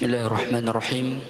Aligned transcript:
Bismillahirrahmanirrahim. 0.00 1.20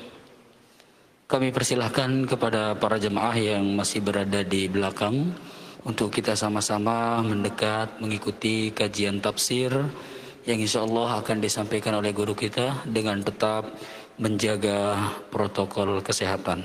Kami 1.27 1.51
persilahkan 1.51 2.22
kepada 2.22 2.79
para 2.79 3.03
jemaah 3.03 3.35
yang 3.35 3.67
masih 3.74 3.99
berada 3.99 4.46
di 4.46 4.71
belakang 4.71 5.35
untuk 5.83 6.15
kita 6.15 6.38
sama-sama 6.38 7.19
mendekat 7.19 7.98
mengikuti 7.98 8.71
kajian 8.71 9.19
tafsir 9.19 9.75
yang 10.47 10.62
insya 10.62 10.87
Allah 10.87 11.19
akan 11.19 11.43
disampaikan 11.43 11.98
oleh 11.98 12.15
guru 12.15 12.30
kita 12.38 12.87
dengan 12.87 13.19
tetap 13.26 13.75
menjaga 14.22 15.02
protokol 15.34 15.98
kesehatan. 16.07 16.62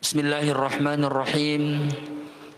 Bismillahirrahmanirrahim. 0.00 1.92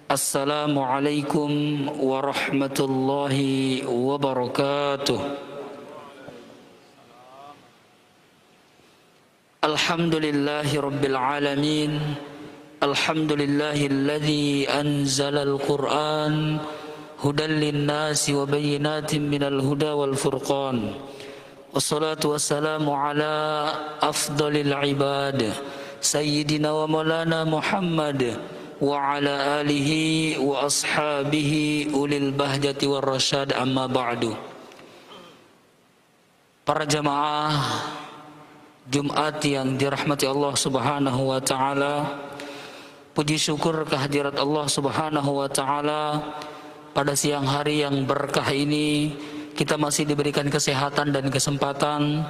Assalamualaikum 0.06 1.50
warahmatullahi 1.98 3.82
wabarakatuh. 3.82 5.45
الحمد 9.66 10.14
لله 10.14 10.68
رب 10.80 11.02
العالمين 11.04 11.92
الحمد 12.82 13.32
لله 13.32 13.78
الذي 13.86 14.70
أنزل 14.70 15.36
القرآن 15.48 16.34
هدى 17.24 17.46
للناس 17.46 18.30
وبينات 18.30 19.10
من 19.14 19.42
الهدى 19.42 19.90
والفرقان 20.00 20.78
والصلاة 21.74 22.22
والسلام 22.24 22.86
على 22.90 23.34
أفضل 24.02 24.54
العباد 24.56 25.40
سيدنا 26.00 26.70
ومولانا 26.72 27.44
محمد 27.44 28.22
وعلى 28.80 29.34
آله 29.60 29.90
وأصحابه 30.38 31.52
أولي 31.94 32.16
البهجة 32.16 32.80
والرشاد. 32.86 33.50
أما 33.52 33.86
بعد 33.90 34.22
Para 36.66 36.82
jamaah 36.82 37.54
Jumat 38.86 39.42
yang 39.42 39.74
dirahmati 39.74 40.30
Allah 40.30 40.54
Subhanahu 40.54 41.34
wa 41.34 41.42
taala. 41.42 42.22
Puji 43.18 43.34
syukur 43.34 43.82
kehadirat 43.82 44.38
Allah 44.38 44.70
Subhanahu 44.70 45.42
wa 45.42 45.50
taala 45.50 46.22
pada 46.94 47.10
siang 47.18 47.42
hari 47.42 47.82
yang 47.82 48.06
berkah 48.06 48.46
ini 48.54 49.10
kita 49.58 49.74
masih 49.74 50.06
diberikan 50.06 50.46
kesehatan 50.46 51.10
dan 51.10 51.26
kesempatan 51.34 52.22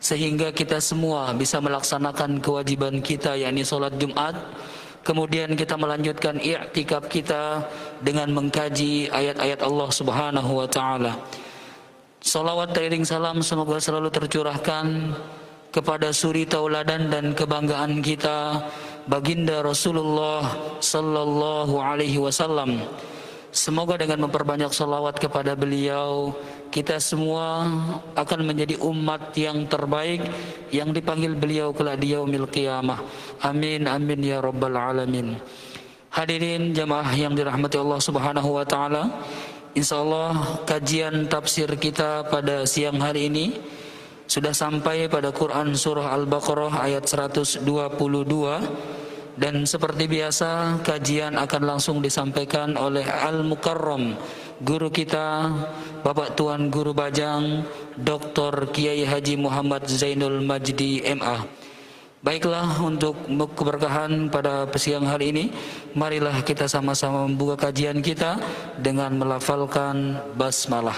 sehingga 0.00 0.48
kita 0.48 0.80
semua 0.80 1.36
bisa 1.36 1.60
melaksanakan 1.60 2.40
kewajiban 2.40 3.04
kita 3.04 3.36
yakni 3.36 3.60
salat 3.60 3.92
Jumat. 4.00 4.32
Kemudian 5.04 5.52
kita 5.58 5.76
melanjutkan 5.76 6.40
i'tikaf 6.40 7.10
kita 7.12 7.68
dengan 8.00 8.32
mengkaji 8.32 9.12
ayat-ayat 9.12 9.60
Allah 9.60 9.88
Subhanahu 9.92 10.50
wa 10.56 10.68
taala. 10.70 11.20
Salawat 12.22 12.72
teriring 12.72 13.04
salam 13.04 13.44
semoga 13.44 13.76
selalu 13.82 14.08
tercurahkan 14.08 15.12
kepada 15.72 16.12
suri 16.12 16.44
tauladan 16.44 17.08
dan 17.08 17.32
kebanggaan 17.32 18.04
kita 18.04 18.68
baginda 19.08 19.64
Rasulullah 19.64 20.76
sallallahu 20.78 21.80
alaihi 21.80 22.20
wasallam. 22.20 22.84
Semoga 23.52 24.00
dengan 24.00 24.28
memperbanyak 24.28 24.72
salawat 24.72 25.20
kepada 25.20 25.52
beliau 25.52 26.32
kita 26.72 26.96
semua 26.96 27.68
akan 28.16 28.48
menjadi 28.48 28.80
umat 28.80 29.36
yang 29.36 29.68
terbaik 29.68 30.24
yang 30.72 30.88
dipanggil 30.88 31.36
beliau 31.36 31.68
kelak 31.76 32.00
di 32.00 32.16
yaumil 32.16 32.48
qiyamah. 32.48 33.04
Amin 33.44 33.84
amin 33.84 34.20
ya 34.24 34.40
rabbal 34.40 34.72
alamin. 34.72 35.36
Hadirin 36.12 36.72
jamaah 36.72 37.12
yang 37.12 37.36
dirahmati 37.36 37.76
Allah 37.76 38.00
Subhanahu 38.00 38.56
wa 38.56 38.64
taala. 38.64 39.08
Insyaallah 39.72 40.64
kajian 40.68 41.28
tafsir 41.28 41.68
kita 41.76 42.28
pada 42.28 42.64
siang 42.68 43.00
hari 43.00 43.32
ini 43.32 43.56
sudah 44.32 44.56
sampai 44.56 45.12
pada 45.12 45.28
Quran 45.28 45.76
surah 45.76 46.08
Al-Baqarah 46.16 46.80
ayat 46.88 47.04
122 47.04 47.68
dan 49.36 49.54
seperti 49.68 50.08
biasa 50.08 50.80
kajian 50.80 51.36
akan 51.36 51.76
langsung 51.76 52.00
disampaikan 52.00 52.72
oleh 52.80 53.04
Al-Mukarram 53.04 54.16
guru 54.64 54.88
kita 54.88 55.52
Bapak 56.00 56.32
Tuan 56.32 56.72
Guru 56.72 56.96
Bajang 56.96 57.60
Dr. 57.92 58.72
Kiai 58.72 59.04
Haji 59.04 59.36
Muhammad 59.36 59.84
Zainul 59.84 60.40
Majdi 60.40 61.04
MA 61.12 61.44
Baiklah 62.24 62.80
untuk 62.80 63.28
keberkahan 63.28 64.32
pada 64.32 64.64
siang 64.80 65.12
hari 65.12 65.36
ini 65.36 65.52
Marilah 65.92 66.40
kita 66.40 66.70
sama-sama 66.72 67.28
membuka 67.28 67.68
kajian 67.68 68.00
kita 68.00 68.40
Dengan 68.80 69.12
melafalkan 69.12 70.24
basmalah 70.40 70.96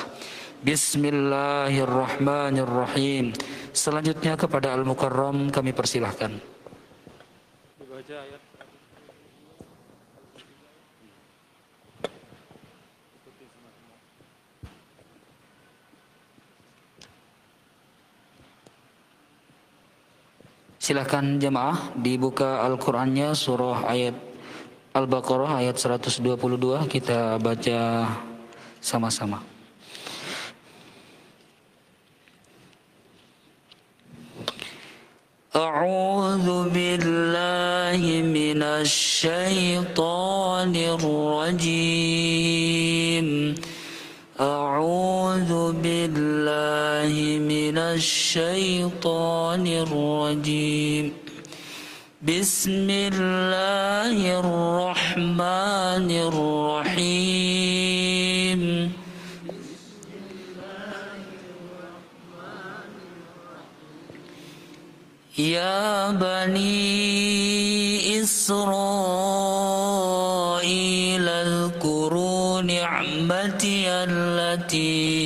Bismillahirrahmanirrahim. 0.65 3.37
Selanjutnya 3.77 4.33
kepada 4.33 4.73
Al-Mukarram 4.73 5.53
kami 5.53 5.77
persilahkan. 5.77 6.41
Silahkan 20.81 21.37
jemaah 21.37 21.93
dibuka 21.93 22.65
Al-Qur'annya 22.65 23.37
surah 23.37 23.85
ayat 23.85 24.17
Al-Baqarah 24.97 25.61
ayat 25.61 25.77
122 25.77 26.25
kita 26.89 27.37
baca 27.37 28.09
sama-sama. 28.81 29.54
بسم 52.65 52.89
الله 52.89 54.41
الرحمن 54.41 56.09
الرحيم. 56.89 57.43
يا 65.39 66.11
بني 66.11 66.81
إسرائيل 68.23 68.89
اذكروا 71.29 72.63
نعمتي 72.63 73.89
التي 73.89 75.24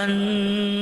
وأني 0.00 0.80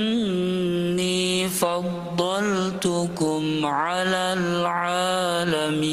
فضلتكم 1.49 3.43
على 3.66 4.33
العالمين. 4.39 5.89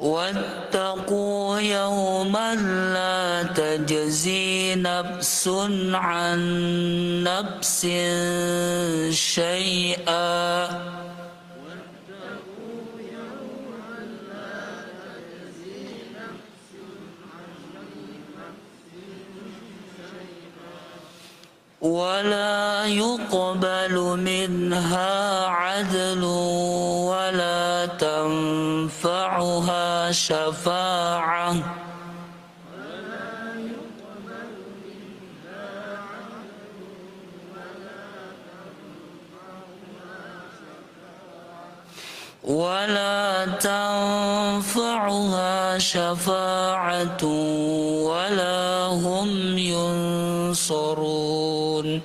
واتقوا 0.00 1.60
يوما 1.60 2.54
لا 2.94 3.42
تجزي 3.42 4.74
نفس 4.74 5.48
عن 5.92 6.40
نفس 7.24 7.86
شيئا. 9.10 10.68
ولا 21.86 22.84
يقبل 22.84 23.94
منها 24.18 25.46
عدل 25.46 26.24
ولا 27.06 27.86
تنفعها 27.86 29.46
شفاعة. 30.12 31.54
ولا 42.46 43.46
تنفعها 43.58 44.98
شفاعة 45.78 47.24
ولا 48.06 48.86
هم 48.86 49.58
ينصرون 50.56 52.00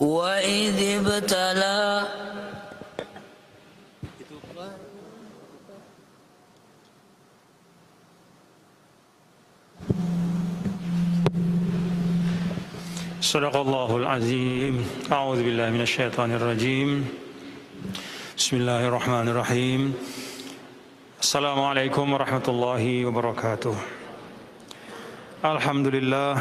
وإذ 0.00 0.76
ابتلى 1.06 2.04
صدق 13.20 13.56
الله 13.56 13.96
العظيم. 13.96 14.74
أعوذ 15.12 15.42
بالله 15.42 15.70
من 15.70 15.80
الشيطان 15.80 16.30
الرجيم. 16.32 17.23
بسم 18.37 18.57
الله 18.57 18.87
الرحمن 18.87 19.27
الرحيم 19.27 19.93
السلام 21.21 21.59
عليكم 21.61 22.13
ورحمة 22.13 22.47
الله 22.47 23.05
وبركاته 23.05 23.75
الحمد 25.45 25.87
لله 25.87 26.37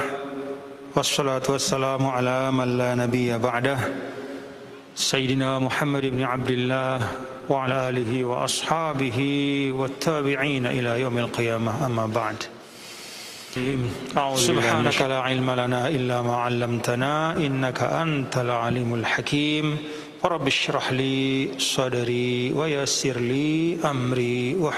والصلاة 0.96 1.42
والسلام 1.48 2.06
على 2.06 2.50
من 2.52 2.78
لا 2.78 2.94
نبي 2.94 3.38
بعده 3.38 3.78
سيدنا 4.96 5.58
محمد 5.58 6.06
بن 6.06 6.22
عبد 6.22 6.50
الله 6.50 6.94
وعلى 7.48 7.88
آله 7.88 8.24
وأصحابه 8.24 9.18
والتابعين 9.74 10.66
إلى 10.66 11.00
يوم 11.00 11.18
القيامة 11.18 11.86
أما 11.86 12.06
بعد 12.06 12.36
سبحانك 14.36 15.02
لا 15.02 15.18
علم 15.20 15.50
لنا 15.50 15.88
إلا 15.88 16.22
ما 16.22 16.36
علمتنا 16.36 17.36
إنك 17.36 17.82
أنت 17.82 18.36
العليم 18.38 18.94
الحكيم 18.94 19.78
Rabbi 20.23 20.47
syrah 20.47 20.87
لي 20.95 21.59
صدري 21.59 22.55
wa 22.55 22.63
لي 22.63 23.75
li 23.75 23.75
amri 23.83 24.55
wa 24.55 24.71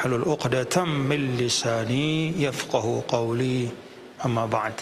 من 0.86 1.38
لساني 1.38 2.34
يفقه 2.42 3.04
قولي 3.06 3.70
yafqahu 3.70 4.26
بعد 4.26 4.26
amma 4.26 4.44
ba'd. 4.50 4.76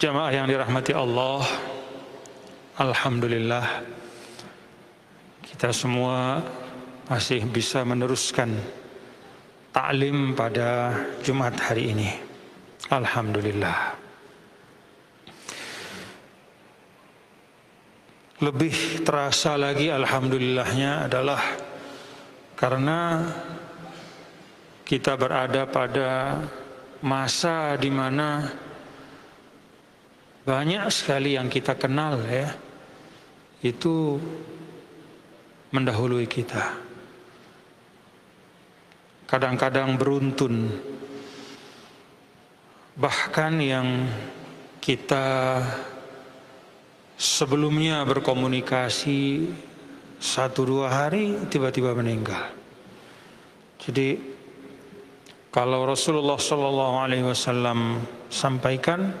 Jamaah 0.00 0.32
yang 0.32 0.48
dirahmati 0.48 0.96
Allah 0.96 1.44
Alhamdulillah 2.80 3.84
kita 5.44 5.76
semua 5.76 6.40
masih 7.04 7.44
bisa 7.44 7.84
meneruskan 7.84 8.48
taklim 9.76 10.32
pada 10.32 11.04
Jumat 11.20 11.52
hari 11.60 11.92
ini. 11.92 12.08
Alhamdulillah. 12.88 14.05
Lebih 18.36 19.00
terasa 19.00 19.56
lagi 19.56 19.88
alhamdulillahnya 19.88 21.08
adalah 21.08 21.40
karena 22.52 23.24
kita 24.84 25.16
berada 25.16 25.64
pada 25.64 26.40
masa 27.00 27.76
di 27.80 27.88
mana 27.88 28.44
banyak 30.44 30.84
sekali 30.92 31.34
yang 31.34 31.48
kita 31.48 31.74
kenal 31.74 32.20
ya 32.28 32.52
itu 33.64 34.20
mendahului 35.72 36.28
kita 36.28 36.86
kadang-kadang 39.26 39.98
beruntun. 39.98 40.70
Bahkan 42.96 43.52
yang 43.60 44.08
kita 44.80 45.60
sebelumnya 47.16 48.04
berkomunikasi 48.04 49.48
satu 50.20 50.60
dua 50.64 50.88
hari 50.92 51.36
tiba-tiba 51.48 51.92
meninggal. 51.96 52.52
Jadi 53.80 54.20
kalau 55.52 55.88
Rasulullah 55.88 56.36
Shallallahu 56.36 56.96
Alaihi 57.00 57.24
Wasallam 57.24 58.04
sampaikan 58.28 59.12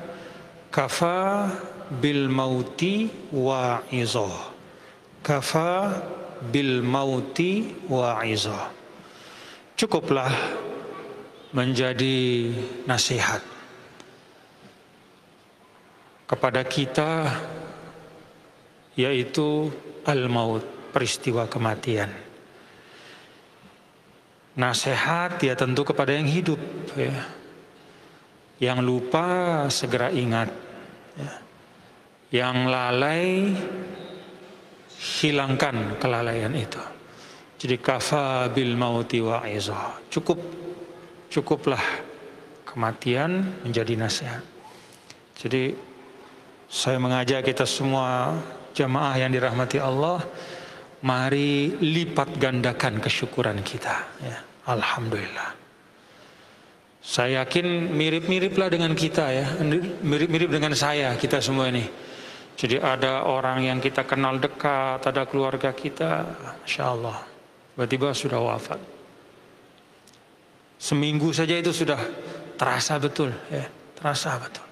kafa 0.68 1.48
bil 1.88 2.28
mauti 2.28 3.08
wa 3.32 3.80
izoh 3.94 4.34
kafa 5.22 5.96
bil 6.50 6.82
mauti 6.82 7.70
wa 7.86 8.20
izoh 8.26 8.68
cukuplah 9.78 10.28
menjadi 11.54 12.50
nasihat 12.84 13.40
kepada 16.26 16.66
kita 16.66 17.38
yaitu 18.96 19.68
al-maut, 20.08 20.64
peristiwa 20.90 21.44
kematian. 21.46 22.08
Nasihat 24.56 25.36
ya 25.44 25.52
tentu 25.52 25.84
kepada 25.84 26.16
yang 26.16 26.24
hidup 26.24 26.58
ya. 26.96 27.28
Yang 28.56 28.80
lupa 28.88 29.28
segera 29.68 30.08
ingat 30.08 30.48
ya. 31.20 31.32
Yang 32.32 32.56
lalai 32.72 33.52
hilangkan 34.96 36.00
kelalaian 36.00 36.56
itu. 36.56 36.80
Jadi 37.60 37.76
kafa 37.76 38.48
bil 38.48 38.72
mauti 38.80 39.20
wa 39.20 39.44
izah. 39.44 40.00
Cukup 40.08 40.40
cukuplah 41.28 41.84
kematian 42.64 43.60
menjadi 43.60 43.92
nasihat. 43.96 44.44
Jadi 45.36 45.76
saya 46.64 46.96
mengajak 46.96 47.44
kita 47.44 47.68
semua 47.68 48.40
jamaah 48.76 49.16
yang 49.16 49.32
dirahmati 49.32 49.80
Allah, 49.80 50.20
mari 51.00 51.72
lipat 51.80 52.36
gandakan 52.36 53.00
kesyukuran 53.00 53.64
kita. 53.64 53.96
Ya. 54.20 54.38
Alhamdulillah. 54.68 55.56
Saya 57.00 57.46
yakin 57.46 57.96
mirip-miriplah 57.96 58.68
dengan 58.68 58.92
kita 58.92 59.30
ya, 59.32 59.46
mirip-mirip 60.04 60.50
dengan 60.52 60.74
saya 60.76 61.14
kita 61.16 61.40
semua 61.40 61.72
ini. 61.72 61.86
Jadi 62.56 62.82
ada 62.82 63.24
orang 63.24 63.62
yang 63.62 63.78
kita 63.80 64.02
kenal 64.04 64.36
dekat, 64.42 65.00
ada 65.06 65.22
keluarga 65.24 65.70
kita, 65.70 66.26
Insya 66.66 66.92
Allah 66.92 67.36
tiba-tiba 67.76 68.16
sudah 68.16 68.40
wafat. 68.40 68.80
Seminggu 70.80 71.28
saja 71.36 71.60
itu 71.60 71.76
sudah 71.76 72.00
terasa 72.56 72.96
betul, 72.96 73.28
ya, 73.52 73.68
terasa 73.92 74.40
betul. 74.40 74.64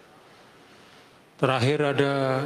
Terakhir 1.36 1.78
ada 1.84 2.40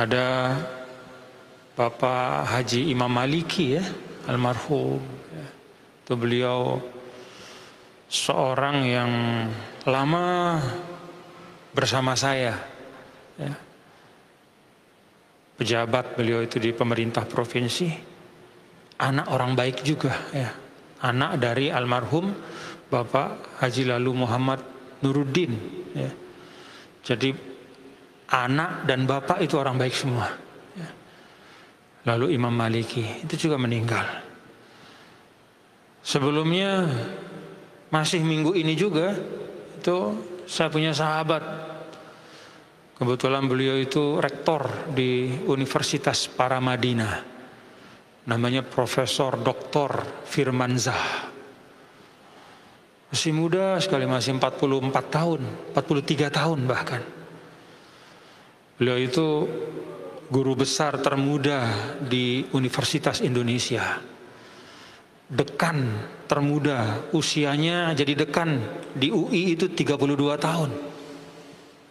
ada 0.00 0.56
Bapak 1.76 2.48
Haji 2.48 2.92
Imam 2.92 3.12
Maliki 3.12 3.76
ya, 3.76 3.84
almarhum. 4.28 5.00
Itu 6.04 6.16
beliau 6.16 6.80
seorang 8.08 8.84
yang 8.88 9.12
lama 9.84 10.58
bersama 11.76 12.16
saya. 12.16 12.56
Ya 13.36 13.70
pejabat 15.60 16.16
beliau 16.16 16.40
itu 16.40 16.56
di 16.56 16.72
pemerintah 16.72 17.28
provinsi 17.28 17.92
anak 18.96 19.28
orang 19.28 19.52
baik 19.52 19.84
juga 19.84 20.32
ya 20.32 20.48
anak 21.04 21.36
dari 21.36 21.68
almarhum 21.68 22.32
Bapak 22.88 23.60
Haji 23.60 23.92
Lalu 23.92 24.24
Muhammad 24.24 24.64
Nuruddin 25.04 25.52
ya. 25.92 26.08
jadi 27.04 27.36
anak 28.30 28.86
dan 28.86 29.04
bapak 29.04 29.42
itu 29.42 29.58
orang 29.58 29.76
baik 29.76 29.94
semua 29.94 30.30
ya. 30.78 30.88
lalu 32.14 32.32
Imam 32.34 32.54
Maliki 32.54 33.26
itu 33.26 33.50
juga 33.50 33.58
meninggal 33.58 34.06
sebelumnya 36.00 36.88
masih 37.90 38.22
minggu 38.22 38.54
ini 38.54 38.78
juga 38.78 39.18
itu 39.76 40.14
saya 40.46 40.70
punya 40.70 40.94
sahabat 40.94 41.70
Kebetulan 43.00 43.48
beliau 43.48 43.80
itu 43.80 44.20
rektor 44.20 44.92
di 44.92 45.32
Universitas 45.48 46.28
Paramadina. 46.28 47.24
Namanya 48.28 48.60
Profesor 48.60 49.40
Dr. 49.40 50.20
Firmanzah. 50.28 51.32
Masih 53.08 53.32
muda 53.32 53.80
sekali, 53.80 54.04
masih 54.04 54.36
44 54.36 54.92
tahun, 55.08 55.40
43 55.72 56.28
tahun 56.28 56.58
bahkan. 56.68 57.00
Beliau 58.80 58.96
itu 58.96 59.28
guru 60.32 60.56
besar 60.56 60.96
termuda 61.04 61.68
di 62.00 62.48
Universitas 62.56 63.20
Indonesia. 63.20 64.00
Dekan 65.28 66.08
termuda, 66.24 67.12
usianya 67.12 67.92
jadi 67.92 68.24
dekan 68.24 68.56
di 68.96 69.12
UI 69.12 69.52
itu 69.52 69.68
32 69.68 70.00
tahun. 70.40 70.70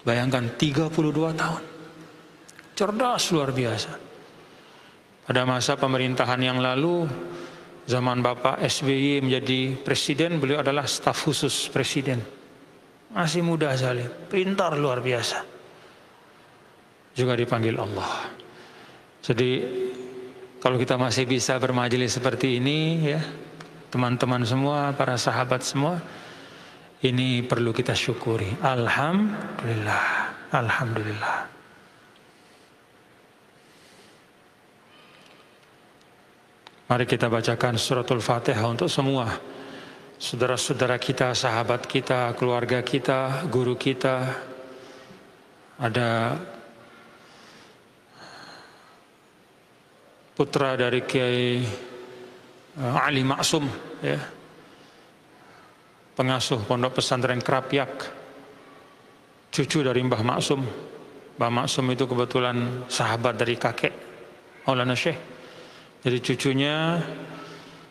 Bayangkan 0.01 0.57
32 0.57 0.89
tahun. 1.37 1.63
Cerdas 2.73 3.23
luar 3.37 3.53
biasa. 3.53 3.91
Pada 5.29 5.45
masa 5.45 5.77
pemerintahan 5.77 6.41
yang 6.41 6.57
lalu 6.57 7.05
Zaman 7.89 8.21
Bapak 8.21 8.61
SBY 8.61 9.25
menjadi 9.25 9.73
presiden, 9.81 10.37
beliau 10.37 10.61
adalah 10.61 10.85
staf 10.85 11.25
khusus 11.25 11.73
presiden. 11.73 12.21
Masih 13.09 13.41
muda 13.41 13.73
sekali, 13.73 14.05
pintar 14.29 14.77
luar 14.77 15.01
biasa. 15.01 15.48
Juga 17.13 17.33
dipanggil 17.37 17.75
Allah. 17.77 18.29
Jadi 19.19 19.51
kalau 20.59 20.75
kita 20.75 20.95
masih 20.99 21.23
bisa 21.23 21.55
bermajelis 21.61 22.15
seperti 22.15 22.59
ini 22.59 23.09
ya, 23.15 23.21
teman-teman 23.89 24.43
semua, 24.43 24.91
para 24.93 25.15
sahabat 25.15 25.63
semua, 25.65 25.99
ini 27.03 27.43
perlu 27.43 27.71
kita 27.71 27.95
syukuri. 27.95 28.51
Alhamdulillah. 28.59 30.05
Alhamdulillah. 30.49 31.37
Mari 36.89 37.05
kita 37.05 37.29
bacakan 37.29 37.77
suratul 37.77 38.17
Fatihah 38.17 38.65
untuk 38.65 38.89
semua 38.89 39.29
saudara-saudara 40.19 40.99
kita, 40.99 41.31
sahabat 41.31 41.87
kita, 41.87 42.35
keluarga 42.35 42.83
kita, 42.83 43.47
guru 43.47 43.79
kita. 43.79 44.35
Ada 45.79 46.35
putra 50.39 50.79
dari 50.79 51.03
Kiai 51.03 51.59
eh, 52.79 53.03
Ali 53.03 53.27
Maksum 53.27 53.67
ya. 53.99 54.15
Pengasuh 56.15 56.63
Pondok 56.63 57.03
Pesantren 57.03 57.43
Krapyak. 57.43 57.91
Cucu 59.51 59.83
dari 59.83 59.99
Mbah 59.99 60.23
Maksum. 60.23 60.63
Mbah 61.35 61.51
Maksum 61.51 61.91
itu 61.91 62.07
kebetulan 62.07 62.87
sahabat 62.87 63.35
dari 63.35 63.59
kakek 63.59 63.91
Maulana 64.63 64.95
Syekh. 64.95 65.19
Jadi 66.07 66.17
cucunya 66.23 67.03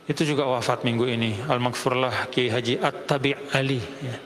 itu 0.09 0.25
juga 0.25 0.49
wafat 0.49 0.89
minggu 0.89 1.05
ini. 1.05 1.37
Al-Maghfurlah 1.45 2.33
Ki 2.33 2.49
Haji 2.49 2.81
At-Tabi 2.81 3.53
Ali. 3.53 3.81
Ya. 4.01 4.17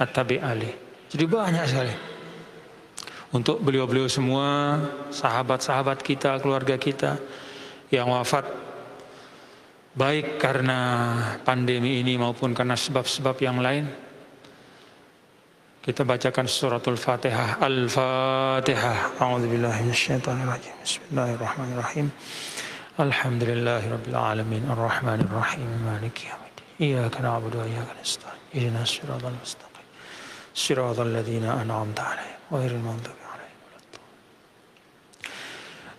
At-Tabi 0.00 0.36
Ali. 0.40 0.72
Jadi 1.12 1.24
banyak 1.28 1.64
sekali. 1.68 1.94
Untuk 3.36 3.60
beliau-beliau 3.60 4.08
semua, 4.08 4.80
sahabat-sahabat 5.12 6.00
kita, 6.00 6.40
keluarga 6.40 6.80
kita 6.80 7.20
yang 7.90 8.06
wafat 8.06 8.46
baik 9.90 10.38
karena 10.38 10.78
pandemi 11.42 11.98
ini 11.98 12.14
maupun 12.14 12.54
karena 12.54 12.78
sebab-sebab 12.78 13.34
yang 13.42 13.58
lain. 13.58 13.90
Kita 15.80 16.04
bacakan 16.04 16.44
suratul 16.46 17.00
Fatihah. 17.00 17.56
Al-Fatihah. 17.58 19.16
A'udzubillahi. 19.16 19.88
Bismillahirrahmanirrahim. 19.90 22.12
Alhamdulillahirabbil 23.00 24.14
alamin 24.14 24.68
maliki 25.82 26.28
yaumiddin. 26.28 26.84
Iyyaka 26.84 27.24
na'budu 27.24 27.64
wa 27.64 27.66
iyyaka 27.66 27.96
nasta'in. 27.96 28.36
Ihdinas 28.52 28.92
siratal 28.92 29.32
mustaqim. 29.40 29.80
Siratal 30.52 31.16
ladzina 31.16 31.56
an'amta 31.64 32.12
'alaihim 32.12 32.36
ghairil 32.52 32.84
maghdubi 32.84 33.19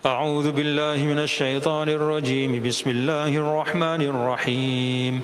أعوذ 0.06 0.52
بالله 0.52 0.96
من 0.96 1.18
الشيطان 1.18 1.88
الرجيم. 1.88 2.62
بسم 2.62 2.90
الله 2.90 3.36
الرحمن 3.36 4.02
الرحيم. 4.02 5.20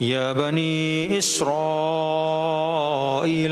يا 0.00 0.32
بني 0.32 1.18
إسرائيل 1.18 1.52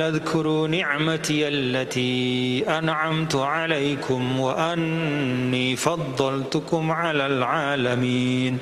اذكروا 0.02 0.68
نعمتي 0.68 1.48
التي 1.48 2.64
أنعمت 2.68 3.36
عليكم 3.36 4.40
وأني 4.40 5.76
فضلتكم 5.76 6.90
على 6.90 7.26
العالمين. 7.26 8.58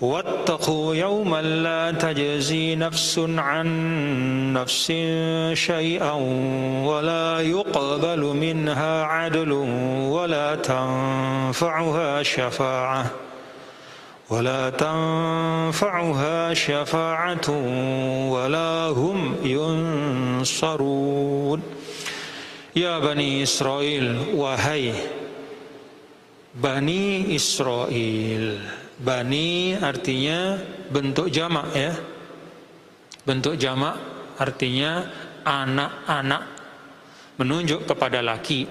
واتقوا 0.00 0.94
يوما 0.94 1.42
لا 1.42 1.90
تجزي 1.90 2.74
نفس 2.76 3.18
عن 3.18 3.66
نفس 4.52 4.86
شيئا 5.52 6.12
ولا 6.86 7.40
يقبل 7.40 8.20
منها 8.20 9.02
عدل 9.02 9.52
ولا 10.14 10.54
تنفعها 10.54 12.22
شفاعة 12.22 13.10
ولا 14.30 14.70
تنفعها 14.70 16.54
شفاعة 16.54 17.50
ولا 18.30 18.86
هم 18.86 19.36
ينصرون. 19.44 20.98
Ya 22.78 23.00
Bani 23.00 23.42
Israel 23.42 24.38
Wahai 24.38 24.94
Bani 26.54 27.34
Israel 27.34 28.77
Bani 28.98 29.78
artinya 29.78 30.58
bentuk 30.90 31.30
jamak 31.30 31.70
ya 31.74 31.94
Bentuk 33.22 33.54
jamak 33.54 33.94
artinya 34.38 35.06
anak-anak 35.46 36.42
Menunjuk 37.38 37.86
kepada 37.86 38.18
laki 38.18 38.66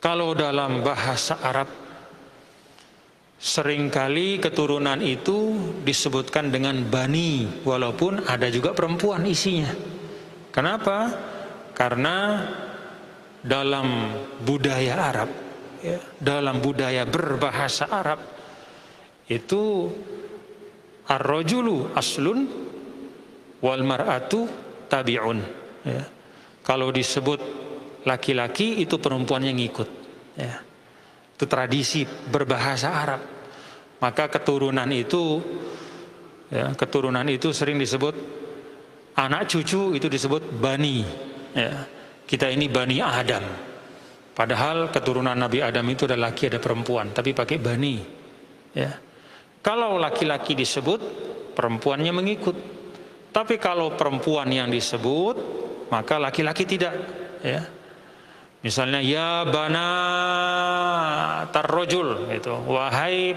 Kalau 0.00 0.32
dalam 0.32 0.80
bahasa 0.80 1.36
Arab 1.44 1.68
Seringkali 3.36 4.40
keturunan 4.40 4.96
itu 5.04 5.52
disebutkan 5.84 6.48
dengan 6.48 6.80
bani 6.88 7.44
walaupun 7.68 8.24
ada 8.24 8.48
juga 8.48 8.72
perempuan 8.72 9.28
isinya. 9.28 9.68
Kenapa? 10.48 11.12
Karena 11.76 12.40
dalam 13.44 14.08
budaya 14.40 15.12
Arab, 15.12 15.30
ya, 15.84 16.00
dalam 16.16 16.64
budaya 16.64 17.04
berbahasa 17.04 17.92
Arab 17.92 18.35
itu 19.26 19.90
ar-rajulu 21.06 21.94
aslun 21.94 22.46
wal 23.62 23.82
mar'atu 23.82 24.46
tabi'un. 24.86 25.38
Ya. 25.86 26.02
Kalau 26.62 26.90
disebut 26.90 27.40
laki-laki 28.06 28.82
itu 28.82 28.98
perempuan 28.98 29.46
yang 29.46 29.58
ngikut. 29.58 29.88
Ya. 30.38 30.62
Itu 31.34 31.46
tradisi 31.46 32.06
berbahasa 32.06 32.88
Arab. 32.90 33.22
Maka 33.96 34.28
keturunan 34.28 34.86
itu 34.92 35.40
ya, 36.52 36.74
keturunan 36.76 37.24
itu 37.32 37.50
sering 37.50 37.80
disebut 37.80 38.14
anak 39.16 39.48
cucu 39.50 39.94
itu 39.94 40.06
disebut 40.06 40.42
bani. 40.58 41.02
Ya. 41.54 41.86
Kita 42.26 42.50
ini 42.50 42.66
bani 42.66 42.98
Adam. 42.98 43.42
Padahal 44.36 44.92
keturunan 44.92 45.32
Nabi 45.32 45.64
Adam 45.64 45.86
itu 45.88 46.04
ada 46.04 46.18
laki 46.18 46.52
ada 46.52 46.60
perempuan, 46.60 47.14
tapi 47.14 47.32
pakai 47.32 47.56
bani. 47.56 47.96
Ya. 48.76 49.05
Kalau 49.66 49.98
laki-laki 49.98 50.54
disebut, 50.54 51.02
perempuannya 51.58 52.14
mengikut. 52.14 52.54
Tapi 53.34 53.58
kalau 53.58 53.98
perempuan 53.98 54.46
yang 54.46 54.70
disebut, 54.70 55.34
maka 55.90 56.22
laki-laki 56.22 56.62
tidak. 56.62 56.94
Ya. 57.42 57.66
Misalnya 58.62 59.02
ya 59.02 59.42
bana 59.42 59.86
tarrojul 61.50 62.30
itu 62.30 62.54
wahai 62.70 63.34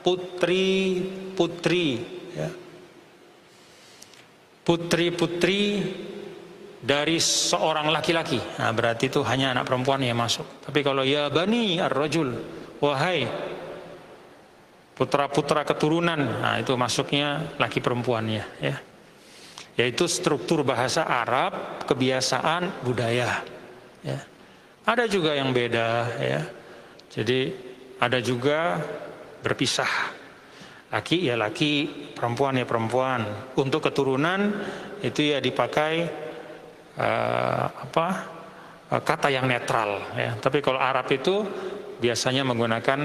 putri 0.00 1.04
putri 1.36 2.00
ya. 2.32 2.48
Putri 4.64 5.12
putri 5.12 5.60
dari 6.80 7.20
seorang 7.20 7.92
laki-laki. 7.92 8.40
Nah, 8.60 8.72
berarti 8.72 9.08
itu 9.08 9.20
hanya 9.24 9.52
anak 9.56 9.68
perempuan 9.68 10.00
yang 10.00 10.16
masuk. 10.16 10.64
Tapi 10.64 10.80
kalau 10.80 11.04
ya 11.04 11.28
bani 11.28 11.80
ar-rajul 11.80 12.36
wahai 12.80 13.24
putra-putra 14.98 15.62
keturunan, 15.62 16.18
nah 16.18 16.58
itu 16.58 16.74
masuknya 16.74 17.54
laki 17.54 17.78
perempuannya 17.78 18.44
ya. 18.58 18.76
Yaitu 19.78 20.10
struktur 20.10 20.66
bahasa 20.66 21.06
Arab, 21.06 21.86
kebiasaan, 21.86 22.82
budaya. 22.82 23.46
Ya. 24.02 24.18
Ada 24.82 25.06
juga 25.06 25.38
yang 25.38 25.54
beda 25.54 26.18
ya. 26.18 26.42
Jadi 27.14 27.54
ada 28.02 28.18
juga 28.18 28.82
berpisah. 29.38 30.18
Laki 30.90 31.30
ya 31.30 31.38
laki, 31.38 31.86
perempuan 32.18 32.58
ya 32.58 32.66
perempuan. 32.66 33.22
Untuk 33.54 33.86
keturunan 33.86 34.50
itu 34.98 35.30
ya 35.30 35.38
dipakai 35.38 35.94
uh, 36.98 37.64
apa? 37.70 38.08
Uh, 38.90 39.02
kata 39.04 39.30
yang 39.30 39.46
netral 39.46 40.02
ya. 40.18 40.34
Tapi 40.42 40.58
kalau 40.58 40.82
Arab 40.82 41.06
itu 41.14 41.46
biasanya 42.02 42.42
menggunakan 42.42 42.98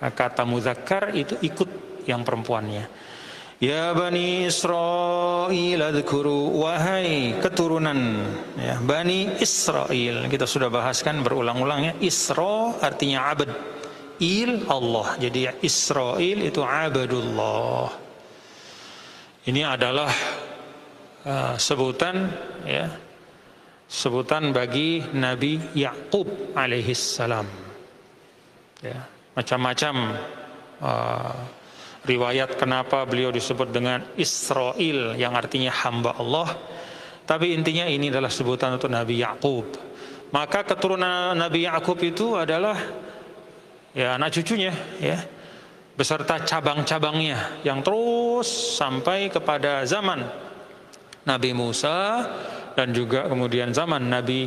kata 0.00 0.44
muzakkar 0.44 1.16
itu 1.16 1.36
ikut 1.40 1.70
yang 2.04 2.22
perempuannya. 2.22 2.84
Ya 3.56 3.96
Bani 3.96 4.44
Israel 4.44 5.80
adhkuru 5.80 6.60
Wahai 6.60 7.40
keturunan. 7.40 8.20
Ya, 8.60 8.76
Bani 8.84 9.40
Israel 9.40 10.28
Kita 10.28 10.44
sudah 10.44 10.68
bahaskan 10.68 11.24
berulang-ulang 11.24 11.88
ya. 11.88 11.92
Isra 12.04 12.76
artinya 12.84 13.32
abad. 13.32 13.48
Il 14.20 14.68
Allah. 14.68 15.16
Jadi 15.16 15.48
Israel 15.64 16.38
itu 16.44 16.60
abadullah. 16.60 17.88
Ini 19.48 19.62
adalah 19.64 20.12
uh, 21.24 21.54
sebutan 21.56 22.28
ya 22.68 22.92
Sebutan 23.86 24.50
bagi 24.50 24.98
Nabi 25.14 25.62
Yakub 25.78 26.26
alaihissalam. 26.58 27.46
Ya, 28.82 29.06
Macam-macam 29.36 29.94
uh, 30.80 31.36
riwayat 32.08 32.56
kenapa 32.56 33.04
beliau 33.04 33.28
disebut 33.28 33.68
dengan 33.68 34.00
Israel 34.16 35.12
yang 35.18 35.36
artinya 35.36 35.68
hamba 35.84 36.16
Allah. 36.16 36.56
Tapi 37.26 37.52
intinya 37.52 37.84
ini 37.84 38.08
adalah 38.08 38.32
sebutan 38.32 38.80
untuk 38.80 38.88
Nabi 38.88 39.20
Yakub. 39.20 39.66
Maka 40.32 40.64
keturunan 40.64 41.36
Nabi 41.36 41.68
Yakub 41.68 41.98
itu 42.00 42.38
adalah 42.38 42.78
ya 43.92 44.16
anak 44.16 44.32
cucunya 44.34 44.72
ya 45.00 45.20
beserta 45.96 46.36
cabang-cabangnya 46.44 47.64
yang 47.64 47.80
terus 47.80 48.76
sampai 48.76 49.32
kepada 49.32 49.88
zaman 49.88 50.28
Nabi 51.24 51.56
Musa 51.56 52.28
dan 52.76 52.92
juga 52.92 53.24
kemudian 53.24 53.72
zaman 53.72 54.04
Nabi 54.04 54.46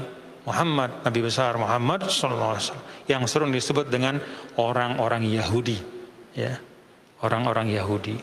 Muhammad, 0.49 1.05
Nabi 1.05 1.19
besar 1.21 1.53
Muhammad 1.61 2.09
SAW 2.09 2.57
yang 3.05 3.29
sering 3.29 3.53
disebut 3.53 3.85
dengan 3.85 4.17
orang-orang 4.57 5.29
Yahudi, 5.29 5.77
ya, 6.33 6.57
orang-orang 7.21 7.69
Yahudi. 7.69 8.17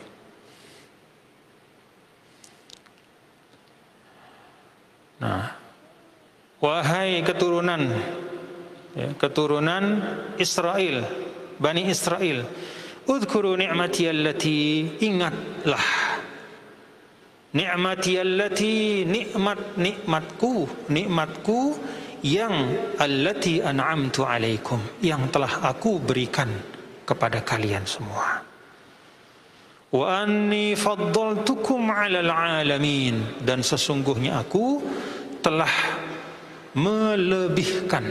Nah, 5.23 5.55
wahai 6.59 7.23
keturunan, 7.23 7.95
ya, 8.91 9.09
keturunan 9.15 9.83
Israel, 10.35 11.07
Bani 11.57 11.87
Israel, 11.87 12.43
Udhkuru 13.07 13.55
ni'mati 13.55 14.03
allati 14.11 14.59
ingatlah 14.99 15.87
Ni'mati 17.55 18.19
allati 18.19 19.07
nikmat 19.07 19.79
nikmatku 19.79 20.67
nikmatku 20.91 21.59
yang 22.27 22.55
allati 22.99 23.63
an'amtu 23.63 24.27
alaikum 24.27 24.99
yang 24.99 25.31
telah 25.31 25.63
aku 25.71 26.03
berikan 26.03 26.51
kepada 27.07 27.39
kalian 27.39 27.87
semua. 27.87 28.43
Wa 29.87 30.27
anni 30.27 30.75
faddaltukum 30.75 31.87
'alal 31.87 32.27
'alamin 32.27 33.39
dan 33.47 33.63
sesungguhnya 33.63 34.43
aku 34.43 34.83
telah 35.39 35.71
melebihkan 36.75 38.03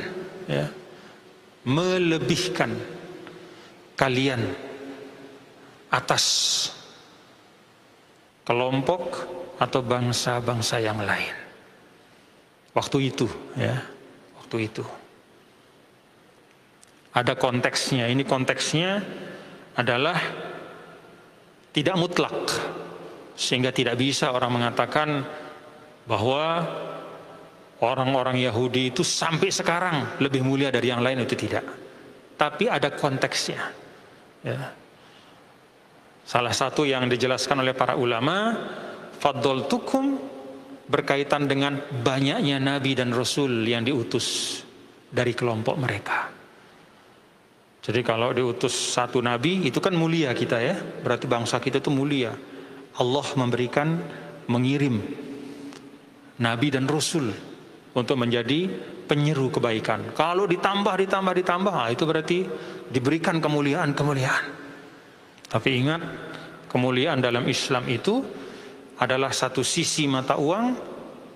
ya 0.48 0.64
melebihkan 1.66 2.72
kalian 3.98 4.40
atas 5.90 6.24
kelompok 8.46 9.26
atau 9.58 9.80
bangsa-bangsa 9.82 10.78
yang 10.78 11.02
lain. 11.02 11.34
Waktu 12.76 13.10
itu, 13.10 13.26
ya, 13.58 13.82
waktu 14.56 14.72
itu. 14.72 14.84
Ada 17.12 17.36
konteksnya. 17.36 18.08
Ini 18.08 18.24
konteksnya 18.24 19.00
adalah 19.76 20.16
tidak 21.76 21.96
mutlak, 22.00 22.36
sehingga 23.36 23.68
tidak 23.68 24.00
bisa 24.00 24.32
orang 24.32 24.56
mengatakan 24.56 25.08
bahwa 26.08 26.64
orang-orang 27.84 28.40
Yahudi 28.40 28.96
itu 28.96 29.04
sampai 29.04 29.52
sekarang 29.52 30.16
lebih 30.24 30.40
mulia 30.40 30.72
dari 30.72 30.88
yang 30.88 31.04
lain 31.04 31.24
itu 31.24 31.36
tidak. 31.36 31.64
Tapi 32.36 32.68
ada 32.68 32.92
konteksnya. 32.92 33.60
Ya. 34.40 34.72
Salah 36.24 36.52
satu 36.52 36.84
yang 36.84 37.08
dijelaskan 37.08 37.64
oleh 37.64 37.72
para 37.72 37.96
ulama, 37.96 38.56
fadol 39.20 39.68
tukum 39.68 40.35
berkaitan 40.86 41.50
dengan 41.50 41.78
banyaknya 42.02 42.62
nabi 42.62 42.94
dan 42.94 43.10
rasul 43.10 43.66
yang 43.66 43.82
diutus 43.82 44.58
dari 45.10 45.34
kelompok 45.34 45.74
mereka. 45.78 46.30
Jadi 47.86 48.02
kalau 48.02 48.34
diutus 48.34 48.74
satu 48.74 49.22
nabi 49.22 49.66
itu 49.66 49.78
kan 49.78 49.94
mulia 49.94 50.34
kita 50.34 50.58
ya, 50.58 50.74
berarti 50.78 51.26
bangsa 51.30 51.62
kita 51.62 51.78
itu 51.78 51.90
mulia. 51.90 52.34
Allah 52.98 53.26
memberikan 53.38 54.02
mengirim 54.50 54.98
nabi 56.42 56.68
dan 56.70 56.86
rasul 56.90 57.30
untuk 57.94 58.16
menjadi 58.18 58.66
penyeru 59.06 59.48
kebaikan. 59.54 60.12
Kalau 60.12 60.50
ditambah 60.50 60.94
ditambah 61.06 61.32
ditambah, 61.46 61.74
nah 61.74 61.88
itu 61.94 62.04
berarti 62.04 62.38
diberikan 62.90 63.38
kemuliaan-kemuliaan. 63.38 64.44
Tapi 65.46 65.68
ingat, 65.78 66.02
kemuliaan 66.66 67.22
dalam 67.22 67.46
Islam 67.46 67.86
itu 67.86 68.20
adalah 68.96 69.32
satu 69.32 69.60
sisi 69.60 70.08
mata 70.08 70.40
uang, 70.40 70.66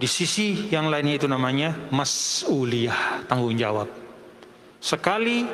di 0.00 0.08
sisi 0.08 0.72
yang 0.72 0.88
lainnya 0.88 1.20
itu 1.20 1.28
namanya 1.28 1.76
mas'uliyah, 1.92 3.28
tanggung 3.28 3.52
jawab. 3.56 3.88
Sekali 4.80 5.44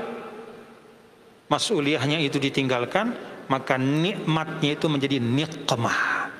mas'uliyahnya 1.51 2.23
itu 2.23 2.38
ditinggalkan, 2.38 3.11
maka 3.51 3.75
nikmatnya 3.75 4.79
itu 4.79 4.87
menjadi 4.87 5.19
nikmah. 5.19 6.31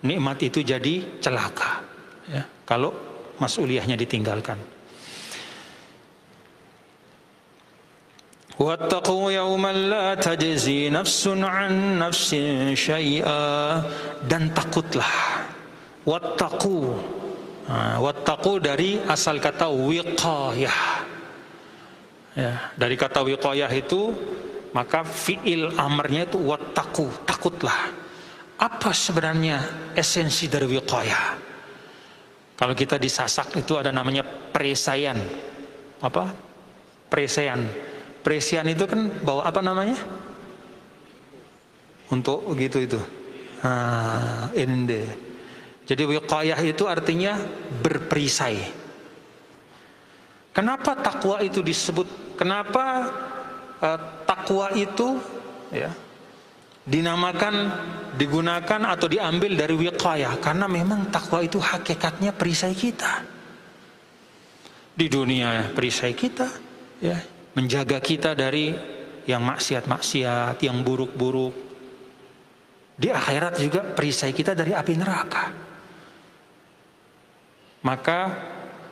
Nikmat 0.00 0.38
itu 0.40 0.64
jadi 0.64 1.20
celaka. 1.20 1.84
Ya, 2.28 2.48
kalau 2.64 2.96
mas'uliyahnya 3.36 3.98
ditinggalkan. 3.98 4.77
واتقوا 8.58 9.26
يوما 9.32 9.72
لا 9.72 10.18
tajzi 10.18 10.90
نفس 10.90 11.22
عن 11.30 12.02
نفس 12.02 12.34
شيئا 12.74 13.46
dan 14.26 14.50
takutlah. 14.50 15.14
Wattaqu. 16.02 16.78
Wattaqu 18.02 18.52
dari 18.58 18.98
asal 19.06 19.38
kata 19.38 19.70
wiqayah. 19.70 20.80
Ya, 22.34 22.74
dari 22.74 22.98
kata 22.98 23.22
wiqayah 23.22 23.70
itu 23.70 24.10
maka 24.74 25.06
fiil 25.06 25.78
amarnya 25.78 26.26
itu 26.26 26.42
wattaqu, 26.42 27.06
takutlah. 27.22 27.94
Apa 28.58 28.90
sebenarnya 28.90 29.62
esensi 29.94 30.50
dari 30.50 30.66
wiqayah? 30.66 31.46
Kalau 32.58 32.74
kita 32.74 32.98
disasak 32.98 33.54
itu 33.54 33.78
ada 33.78 33.94
namanya 33.94 34.26
perisaian. 34.26 35.14
Apa? 36.02 36.34
Perisaian 37.06 37.62
Presian 38.28 38.68
itu 38.68 38.84
kan 38.84 39.08
bawa 39.24 39.48
apa 39.48 39.64
namanya? 39.64 39.96
Untuk 42.12 42.44
gitu 42.60 42.84
itu. 42.84 43.00
Nah, 43.64 44.52
ende. 44.52 45.08
Jadi 45.88 46.04
wiqayah 46.04 46.60
itu 46.60 46.84
artinya 46.84 47.40
berperisai. 47.80 48.68
Kenapa 50.52 50.92
takwa 51.00 51.40
itu 51.40 51.64
disebut? 51.64 52.36
Kenapa 52.36 53.08
uh, 53.80 54.00
takwa 54.28 54.76
itu 54.76 55.16
ya 55.72 55.88
dinamakan, 56.84 57.72
digunakan 58.20 58.92
atau 58.92 59.08
diambil 59.08 59.56
dari 59.56 59.72
wiqayah? 59.72 60.36
Karena 60.36 60.68
memang 60.68 61.08
takwa 61.08 61.40
itu 61.40 61.56
hakikatnya 61.56 62.36
perisai 62.36 62.76
kita. 62.76 63.24
Di 64.92 65.08
dunia 65.08 65.72
perisai 65.72 66.12
kita, 66.12 66.52
ya 67.00 67.37
menjaga 67.58 67.98
kita 67.98 68.38
dari 68.38 68.70
yang 69.26 69.42
maksiat-maksiat, 69.42 70.62
yang 70.62 70.78
buruk-buruk. 70.86 71.66
Di 72.94 73.10
akhirat 73.10 73.58
juga 73.58 73.82
perisai 73.82 74.30
kita 74.30 74.54
dari 74.54 74.70
api 74.70 74.94
neraka. 74.94 75.44
Maka 77.82 78.20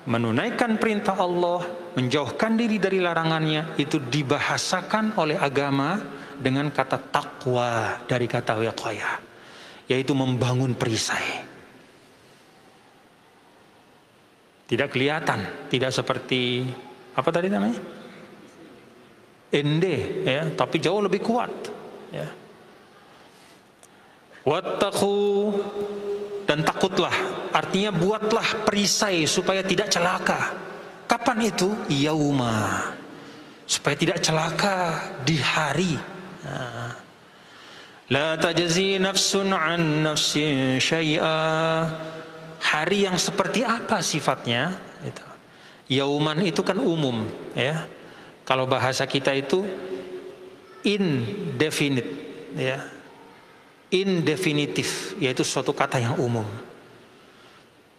menunaikan 0.06 0.78
perintah 0.82 1.14
Allah, 1.14 1.62
menjauhkan 1.94 2.58
diri 2.58 2.82
dari 2.82 2.98
larangannya 2.98 3.78
itu 3.78 4.02
dibahasakan 4.02 5.14
oleh 5.14 5.38
agama 5.38 6.02
dengan 6.34 6.70
kata 6.70 6.98
takwa 7.10 8.02
dari 8.06 8.26
kata 8.26 8.62
wiqayah, 8.62 9.14
yaitu 9.90 10.10
membangun 10.14 10.74
perisai. 10.74 11.46
Tidak 14.66 14.90
kelihatan, 14.90 15.70
tidak 15.70 15.94
seperti 15.94 16.66
apa 17.14 17.30
tadi 17.30 17.46
namanya? 17.46 17.95
Ende 19.50 20.26
ya. 20.26 20.42
Tapi 20.54 20.76
jauh 20.82 21.02
lebih 21.02 21.22
kuat 21.22 21.52
ya. 22.10 22.28
Wattaqu 24.46 25.18
dan 26.46 26.62
takutlah. 26.62 27.14
Artinya 27.50 27.90
buatlah 27.90 28.62
perisai 28.62 29.26
supaya 29.26 29.66
tidak 29.66 29.90
celaka. 29.90 30.54
Kapan 31.10 31.50
itu? 31.50 31.74
Yauma. 31.90 32.94
Supaya 33.66 33.98
tidak 33.98 34.22
celaka 34.22 35.02
di 35.26 35.36
hari. 35.42 35.98
La 38.06 38.38
tajzi 38.38 39.02
nafsun 39.02 39.50
an 39.50 40.06
nafsin 40.06 40.78
syai'a. 40.78 41.38
Hari 42.62 43.10
yang 43.10 43.18
seperti 43.18 43.66
apa 43.66 43.98
sifatnya? 43.98 44.78
Yauman 45.90 46.42
itu 46.42 46.62
kan 46.66 46.78
umum 46.82 47.30
ya 47.54 47.86
kalau 48.46 48.64
bahasa 48.70 49.04
kita 49.04 49.34
itu 49.34 49.66
indefinite 50.86 52.10
ya. 52.54 52.78
Indefinitif 53.86 55.14
yaitu 55.22 55.46
suatu 55.46 55.70
kata 55.70 56.02
yang 56.02 56.18
umum. 56.18 56.46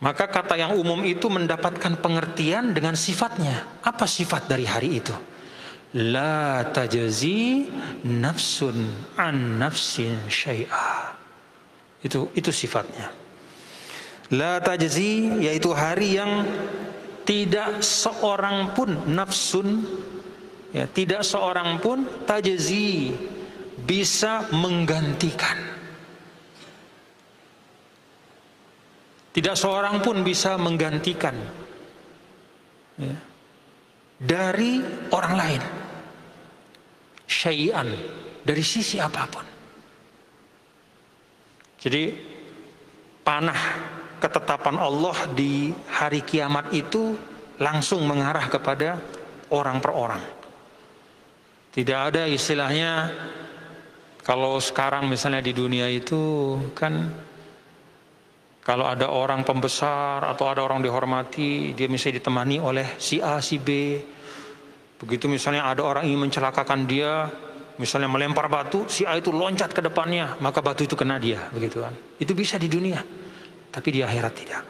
Maka 0.03 0.27
kata 0.27 0.60
yang 0.60 0.75
umum 0.75 0.99
itu 1.07 1.31
mendapatkan 1.31 1.99
pengertian 1.99 2.75
dengan 2.75 2.93
sifatnya. 2.95 3.79
Apa 3.83 4.03
sifat 4.03 4.51
dari 4.51 4.67
hari 4.67 4.99
itu? 4.99 5.15
la 5.95 6.67
tajzi 6.67 7.71
nafsun 8.03 8.91
an 9.15 9.55
nafsin 9.55 10.19
syai'a. 10.27 11.15
Itu 12.03 12.29
itu 12.36 12.51
sifatnya. 12.51 13.10
La 14.36 14.60
tajzi 14.60 15.39
yaitu 15.47 15.71
hari 15.71 16.19
yang 16.19 16.43
tidak 17.23 17.79
seorang 17.79 18.75
pun 18.75 19.07
nafsun 19.07 19.88
ya 20.75 20.86
tidak 20.91 21.21
seorang 21.23 21.80
pun 21.80 22.03
tajzi 22.27 23.13
bisa 23.88 24.49
menggantikan 24.51 25.77
Tidak 29.38 29.53
seorang 29.53 30.01
pun 30.01 30.25
bisa 30.25 30.58
menggantikan 30.58 31.38
ya, 32.97 33.13
dari 34.17 34.82
orang 35.13 35.34
lain. 35.38 35.63
Syai'an 37.30 37.86
dari 38.41 38.63
sisi 38.65 38.97
apa 38.97 39.30
pun. 39.30 39.45
Jadi 41.77 42.17
panah 43.21 43.62
ketetapan 44.17 44.82
Allah 44.82 45.30
di 45.38 45.69
hari 45.86 46.25
kiamat 46.25 46.73
itu 46.73 47.13
langsung 47.62 48.10
mengarah 48.10 48.49
kepada 48.49 48.97
orang 49.53 49.77
per 49.77 49.93
orang. 49.93 50.23
Tidak 51.77 51.99
ada 52.09 52.25
istilahnya 52.25 53.13
kalau 54.25 54.57
sekarang 54.57 55.05
misalnya 55.05 55.45
di 55.45 55.53
dunia 55.53 55.85
itu 55.93 56.57
kan 56.73 57.13
kalau 58.65 58.89
ada 58.89 59.13
orang 59.13 59.45
pembesar 59.45 60.25
atau 60.25 60.49
ada 60.49 60.65
orang 60.65 60.81
dihormati, 60.81 61.77
dia 61.77 61.85
misalnya 61.85 62.17
ditemani 62.17 62.57
oleh 62.57 62.97
si 62.97 63.21
A, 63.21 63.37
si 63.45 63.61
B. 63.61 64.01
Begitu 64.97 65.29
misalnya 65.29 65.69
ada 65.69 65.85
orang 65.85 66.09
ingin 66.09 66.27
mencelakakan 66.27 66.89
dia, 66.89 67.29
misalnya 67.77 68.09
melempar 68.09 68.49
batu, 68.49 68.89
si 68.89 69.05
A 69.05 69.13
itu 69.13 69.29
loncat 69.29 69.69
ke 69.69 69.79
depannya, 69.79 70.33
maka 70.41 70.65
batu 70.65 70.81
itu 70.81 70.97
kena 70.97 71.21
dia, 71.21 71.45
begitu 71.53 71.85
kan. 71.85 71.93
Itu 72.17 72.33
bisa 72.33 72.57
di 72.57 72.67
dunia, 72.67 72.99
tapi 73.69 73.93
di 73.93 74.01
akhirat 74.01 74.33
tidak. 74.33 74.63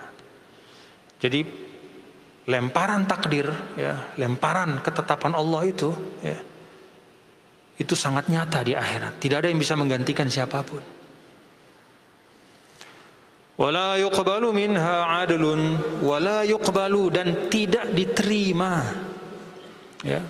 Jadi 1.24 1.40
lemparan 2.52 3.08
takdir, 3.08 3.48
ya, 3.80 4.14
lemparan 4.20 4.84
ketetapan 4.84 5.34
Allah 5.34 5.62
itu, 5.66 5.90
ya, 6.22 6.38
itu 7.78 7.94
sangat 7.94 8.26
nyata 8.26 8.66
di 8.66 8.74
akhirat. 8.74 9.22
Tidak 9.22 9.38
ada 9.38 9.48
yang 9.54 9.62
bisa 9.62 9.78
menggantikan 9.78 10.26
siapa 10.26 10.66
pun. 10.66 10.82
Wala 13.58 13.98
yuqbalu 13.98 14.54
minha 14.54 15.22
adlun 15.22 15.82
wala 16.02 16.46
yuqbalu 16.46 17.04
dan 17.14 17.28
tidak 17.50 17.90
diterima. 17.94 18.86
Ya. 20.06 20.22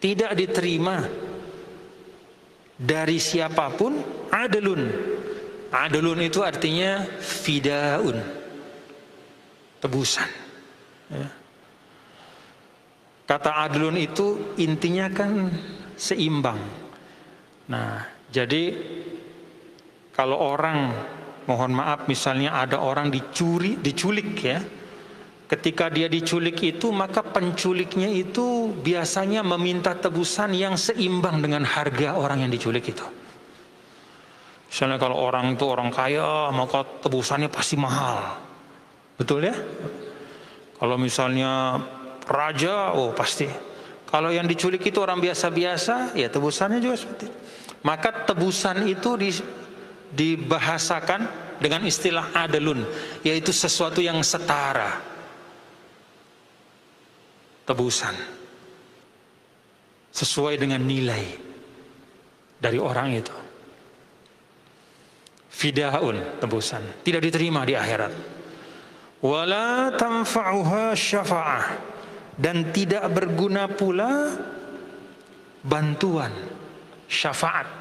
Tidak 0.00 0.32
diterima 0.32 1.04
dari 2.76 3.20
siapa 3.20 3.68
pun 3.72 4.00
adlun. 4.32 4.88
Adlun 5.72 6.20
itu 6.24 6.40
artinya 6.40 7.04
fidaun 7.20 8.16
tebusan. 9.80 10.28
Ya. 11.10 11.28
kata 13.26 13.66
adlun 13.66 13.98
itu 13.98 14.54
intinya 14.58 15.10
kan 15.10 15.50
seimbang 16.00 16.56
nah 17.68 18.08
jadi 18.32 18.72
kalau 20.20 20.36
orang 20.36 20.78
mohon 21.48 21.72
maaf 21.74 22.04
misalnya 22.06 22.54
ada 22.54 22.78
orang 22.78 23.08
dicuri, 23.08 23.80
diculik 23.80 24.36
ya. 24.38 24.60
Ketika 25.50 25.90
dia 25.90 26.06
diculik 26.06 26.62
itu 26.62 26.94
maka 26.94 27.26
penculiknya 27.26 28.06
itu 28.06 28.70
biasanya 28.70 29.42
meminta 29.42 29.98
tebusan 29.98 30.54
yang 30.54 30.78
seimbang 30.78 31.42
dengan 31.42 31.66
harga 31.66 32.14
orang 32.14 32.46
yang 32.46 32.52
diculik 32.54 32.86
itu. 32.86 33.02
Misalnya 34.70 35.02
kalau 35.02 35.18
orang 35.18 35.58
itu 35.58 35.66
orang 35.66 35.90
kaya 35.90 36.54
maka 36.54 36.86
tebusannya 37.02 37.50
pasti 37.50 37.74
mahal. 37.74 38.38
Betul 39.18 39.50
ya? 39.50 39.56
Kalau 40.78 40.94
misalnya 40.94 41.82
raja, 42.30 42.94
oh 42.94 43.10
pasti. 43.10 43.50
Kalau 44.10 44.34
yang 44.34 44.50
diculik 44.50 44.82
itu 44.82 44.98
orang 44.98 45.22
biasa-biasa, 45.22 46.18
ya 46.18 46.26
tebusannya 46.26 46.82
juga 46.82 46.98
seperti 46.98 47.30
itu. 47.30 47.38
Maka 47.86 48.26
tebusan 48.26 48.82
itu 48.90 49.10
di, 49.14 49.30
dibahasakan 50.10 51.20
dengan 51.62 51.86
istilah 51.86 52.34
adalun 52.34 52.82
yaitu 53.22 53.54
sesuatu 53.54 54.02
yang 54.02 54.18
setara. 54.26 54.98
Tebusan. 57.62 58.18
Sesuai 60.10 60.58
dengan 60.58 60.82
nilai 60.82 61.38
dari 62.58 62.82
orang 62.82 63.14
itu. 63.14 63.36
Fidaun 65.54 66.42
tebusan. 66.42 66.82
Tidak 67.06 67.22
diterima 67.22 67.62
di 67.62 67.78
akhirat. 67.78 68.12
Wala 69.22 69.94
tanfa'uha 69.94 70.98
syafa'ah 70.98 71.89
dan 72.40 72.72
tidak 72.72 73.04
berguna 73.12 73.68
pula 73.68 74.32
bantuan 75.60 76.32
syafaat 77.04 77.80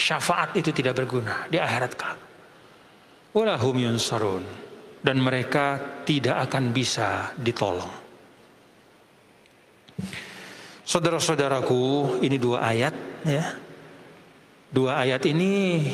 syafaat 0.00 0.56
itu 0.56 0.72
tidak 0.72 1.04
berguna 1.04 1.46
di 1.52 1.60
akhirat 1.60 1.92
kelak. 1.94 2.20
Walahum 3.30 3.76
yunsarun 3.78 4.42
dan 5.04 5.22
mereka 5.22 5.78
tidak 6.02 6.50
akan 6.50 6.74
bisa 6.74 7.30
ditolong. 7.38 7.92
Saudara-saudaraku, 10.82 12.18
ini 12.24 12.34
dua 12.40 12.66
ayat 12.66 12.94
ya. 13.22 13.54
Dua 14.70 15.02
ayat 15.02 15.22
ini 15.30 15.86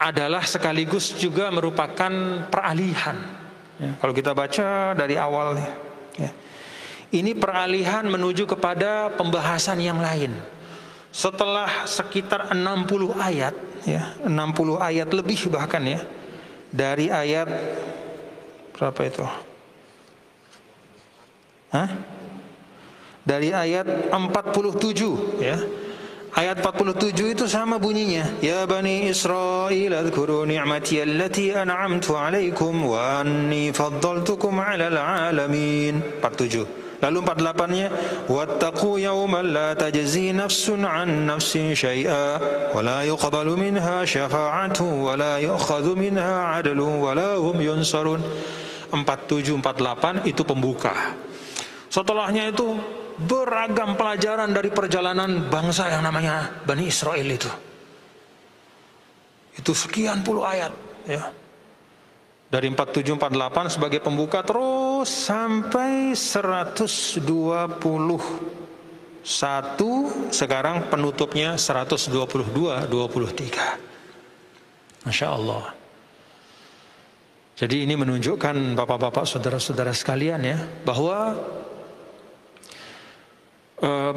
adalah 0.00 0.44
sekaligus 0.44 1.16
juga 1.16 1.48
merupakan 1.48 2.12
peralihan. 2.52 3.47
Ya, 3.78 3.94
kalau 4.02 4.12
kita 4.12 4.34
baca 4.34 4.92
dari 4.98 5.14
awal 5.14 5.54
ya. 6.18 6.30
Ini 7.08 7.32
peralihan 7.40 8.04
menuju 8.04 8.44
kepada 8.44 9.08
pembahasan 9.16 9.80
yang 9.80 9.96
lain 9.96 10.36
setelah 11.08 11.88
sekitar 11.88 12.52
60 12.52 13.16
ayat 13.16 13.56
ya 13.88 14.12
60 14.28 14.76
ayat 14.76 15.08
lebih 15.08 15.48
bahkan 15.48 15.80
ya 15.80 16.04
dari 16.68 17.08
ayat 17.08 17.48
berapa 18.76 19.00
itu 19.08 19.24
Hah? 21.72 21.88
dari 23.24 23.56
ayat 23.56 24.12
47 24.12 25.40
ya 25.40 25.56
Ayat 26.38 26.62
47 26.62 27.34
itu 27.34 27.50
sama 27.50 27.82
bunyinya. 27.82 28.22
Ya 28.38 28.62
Bani 28.62 29.10
Israel, 29.10 29.90
adhkuru 29.90 30.46
ni'mati 30.46 31.02
allati 31.02 31.50
an'amtu 31.50 32.14
alaikum 32.14 32.78
wa 32.86 33.26
anni 33.26 33.74
faddaltukum 33.74 34.54
'alal 34.62 35.02
alamin. 35.34 35.98
47. 36.22 37.02
Lalu 37.02 37.18
48-nya 37.26 37.86
wattaqu 38.30 39.02
yawman 39.02 39.50
la 39.50 39.74
tajzi 39.74 40.30
nafsun 40.30 40.86
an 40.86 41.26
nafsin 41.26 41.74
syai'a 41.74 42.38
wa 42.70 42.86
la 42.86 43.02
yuqbalu 43.02 43.58
minha 43.58 44.06
syafa'atu 44.06 44.86
wa 44.86 45.18
la 45.18 45.42
yu'khadhu 45.42 45.98
minha 45.98 46.54
'adlu 46.54 47.02
wa 47.02 47.18
la 47.18 47.34
hum 47.34 47.58
yunsarun. 47.58 48.22
47 48.94 49.58
48 49.58 50.22
itu 50.30 50.46
pembuka. 50.46 51.18
Setelahnya 51.90 52.54
itu 52.54 52.78
beragam 53.18 53.98
pelajaran 53.98 54.54
dari 54.54 54.70
perjalanan 54.70 55.50
bangsa 55.50 55.90
yang 55.90 56.06
namanya 56.06 56.62
Bani 56.62 56.86
Israel 56.86 57.26
itu. 57.26 57.50
Itu 59.58 59.74
sekian 59.74 60.22
puluh 60.22 60.46
ayat 60.46 60.70
ya. 61.02 61.34
Dari 62.48 62.64
4748 62.72 63.76
sebagai 63.76 64.00
pembuka 64.00 64.40
terus 64.40 65.12
sampai 65.12 66.16
121 66.16 67.20
sekarang 70.32 70.88
penutupnya 70.88 71.60
122 71.60 72.88
23. 72.88 75.04
Masya 75.04 75.26
Allah. 75.28 75.76
Jadi 77.58 77.82
ini 77.84 78.00
menunjukkan 78.00 78.78
bapak-bapak 78.78 79.28
saudara-saudara 79.28 79.92
sekalian 79.92 80.40
ya 80.40 80.56
bahwa 80.88 81.36
uh, 83.82 84.14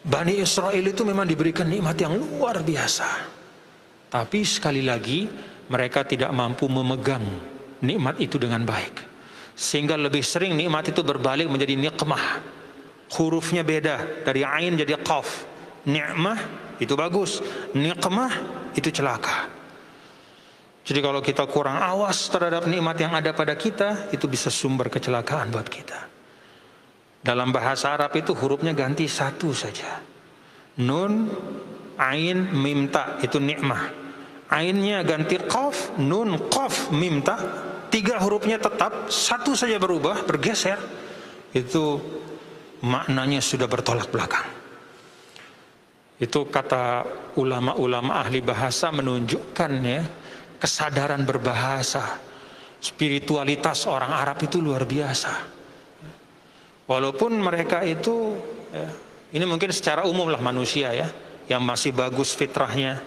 Bani 0.00 0.40
Israel 0.40 0.80
itu 0.80 1.04
memang 1.04 1.28
diberikan 1.28 1.68
nikmat 1.68 1.96
yang 2.00 2.16
luar 2.16 2.64
biasa. 2.64 3.08
Tapi 4.10 4.40
sekali 4.48 4.80
lagi 4.80 5.28
mereka 5.68 6.02
tidak 6.02 6.32
mampu 6.32 6.66
memegang 6.66 7.22
nikmat 7.84 8.16
itu 8.16 8.40
dengan 8.40 8.64
baik. 8.64 9.06
Sehingga 9.52 10.00
lebih 10.00 10.24
sering 10.24 10.56
nikmat 10.56 10.88
itu 10.88 11.04
berbalik 11.04 11.52
menjadi 11.52 11.76
nikmah. 11.76 12.40
Hurufnya 13.12 13.60
beda 13.60 14.24
dari 14.24 14.40
ain 14.40 14.72
jadi 14.80 14.96
qaf. 15.04 15.44
Nikmah 15.84 16.38
itu 16.80 16.96
bagus, 16.96 17.44
nikmah 17.76 18.32
itu 18.72 18.88
celaka. 18.88 19.52
Jadi 20.80 21.00
kalau 21.04 21.20
kita 21.20 21.44
kurang 21.44 21.76
awas 21.76 22.32
terhadap 22.32 22.64
nikmat 22.64 22.96
yang 22.96 23.12
ada 23.12 23.36
pada 23.36 23.52
kita, 23.52 24.08
itu 24.16 24.24
bisa 24.24 24.48
sumber 24.48 24.88
kecelakaan 24.88 25.52
buat 25.52 25.68
kita. 25.68 26.19
Dalam 27.20 27.52
bahasa 27.52 27.92
Arab 27.92 28.16
itu 28.16 28.32
hurufnya 28.32 28.72
ganti 28.72 29.04
satu 29.04 29.52
saja. 29.52 30.00
Nun, 30.80 31.28
ain, 32.00 32.48
mimta 32.56 33.20
itu 33.20 33.36
nikmah. 33.36 33.92
Ainnya 34.50 35.04
ganti 35.04 35.36
qaf, 35.36 36.00
nun, 36.00 36.48
qaf, 36.48 36.88
mimta. 36.90 37.36
Tiga 37.92 38.22
hurufnya 38.24 38.56
tetap, 38.56 39.12
satu 39.12 39.52
saja 39.52 39.76
berubah, 39.76 40.24
bergeser. 40.24 40.80
Itu 41.52 42.00
maknanya 42.80 43.44
sudah 43.44 43.68
bertolak 43.68 44.08
belakang. 44.08 44.48
Itu 46.16 46.48
kata 46.48 47.04
ulama-ulama 47.36 48.20
ahli 48.24 48.40
bahasa 48.40 48.88
menunjukkan 48.92 49.72
ya 49.84 50.02
kesadaran 50.56 51.24
berbahasa. 51.24 52.20
Spiritualitas 52.80 53.84
orang 53.84 54.12
Arab 54.12 54.40
itu 54.40 54.56
luar 54.60 54.88
biasa. 54.88 55.59
Walaupun 56.90 57.38
mereka 57.38 57.86
itu 57.86 58.34
ya, 58.74 58.90
ini 59.30 59.46
mungkin 59.46 59.70
secara 59.70 60.02
umum 60.10 60.26
lah 60.26 60.42
manusia 60.42 60.90
ya 60.90 61.06
yang 61.46 61.62
masih 61.62 61.94
bagus 61.94 62.34
fitrahnya. 62.34 62.98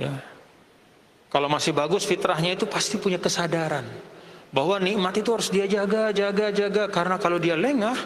Ya. 0.00 0.24
Kalau 1.28 1.52
masih 1.52 1.76
bagus 1.76 2.08
fitrahnya 2.08 2.56
itu 2.56 2.64
pasti 2.64 2.96
punya 2.96 3.20
kesadaran 3.20 3.84
bahwa 4.48 4.80
nikmat 4.80 5.20
itu 5.20 5.36
harus 5.36 5.52
dia 5.52 5.68
jaga, 5.68 6.16
jaga, 6.16 6.48
jaga 6.48 6.88
karena 6.88 7.20
kalau 7.20 7.36
dia 7.36 7.60
lengah 7.60 7.96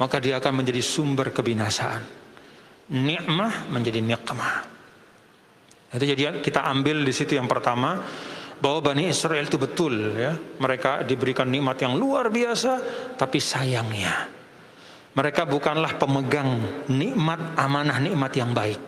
maka 0.00 0.16
dia 0.16 0.40
akan 0.40 0.64
menjadi 0.64 0.80
sumber 0.80 1.28
kebinasaan. 1.28 2.00
Nikmah 2.88 3.68
menjadi 3.68 4.00
nikmah. 4.00 4.64
Itu 5.92 6.04
jadi 6.08 6.40
kita 6.40 6.64
ambil 6.72 7.04
di 7.04 7.12
situ 7.12 7.36
yang 7.36 7.52
pertama 7.52 8.00
bahwa 8.64 8.80
Bani 8.80 9.12
Israel 9.12 9.44
itu 9.44 9.60
betul 9.60 10.16
ya 10.16 10.32
mereka 10.56 11.04
diberikan 11.04 11.44
nikmat 11.52 11.84
yang 11.84 12.00
luar 12.00 12.32
biasa 12.32 12.80
tapi 13.12 13.36
sayangnya 13.36 14.32
mereka 15.12 15.44
bukanlah 15.44 16.00
pemegang 16.00 16.80
nikmat 16.88 17.60
amanah 17.60 18.00
nikmat 18.00 18.32
yang 18.32 18.56
baik 18.56 18.84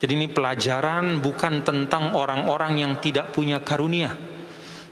jadi 0.00 0.12
ini 0.16 0.32
pelajaran 0.32 1.20
bukan 1.20 1.60
tentang 1.60 2.16
orang-orang 2.16 2.80
yang 2.80 2.92
tidak 2.96 3.36
punya 3.36 3.60
karunia 3.60 4.16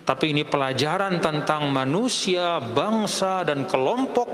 tapi 0.04 0.36
ini 0.36 0.44
pelajaran 0.44 1.16
tentang 1.16 1.72
manusia, 1.72 2.60
bangsa 2.60 3.40
dan 3.48 3.64
kelompok 3.64 4.28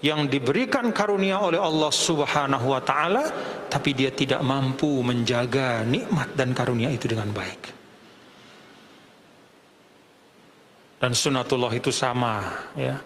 yang 0.00 0.24
diberikan 0.24 0.88
karunia 0.88 1.44
oleh 1.44 1.60
Allah 1.60 1.92
Subhanahu 1.92 2.72
wa 2.72 2.80
taala 2.80 3.24
tapi 3.68 3.92
dia 3.92 4.08
tidak 4.08 4.40
mampu 4.40 5.04
menjaga 5.04 5.84
nikmat 5.84 6.32
dan 6.32 6.56
karunia 6.56 6.88
itu 6.88 7.04
dengan 7.04 7.28
baik. 7.28 7.83
Dan 11.04 11.12
sunatullah 11.12 11.68
itu 11.76 11.92
sama 11.92 12.64
ya. 12.72 12.96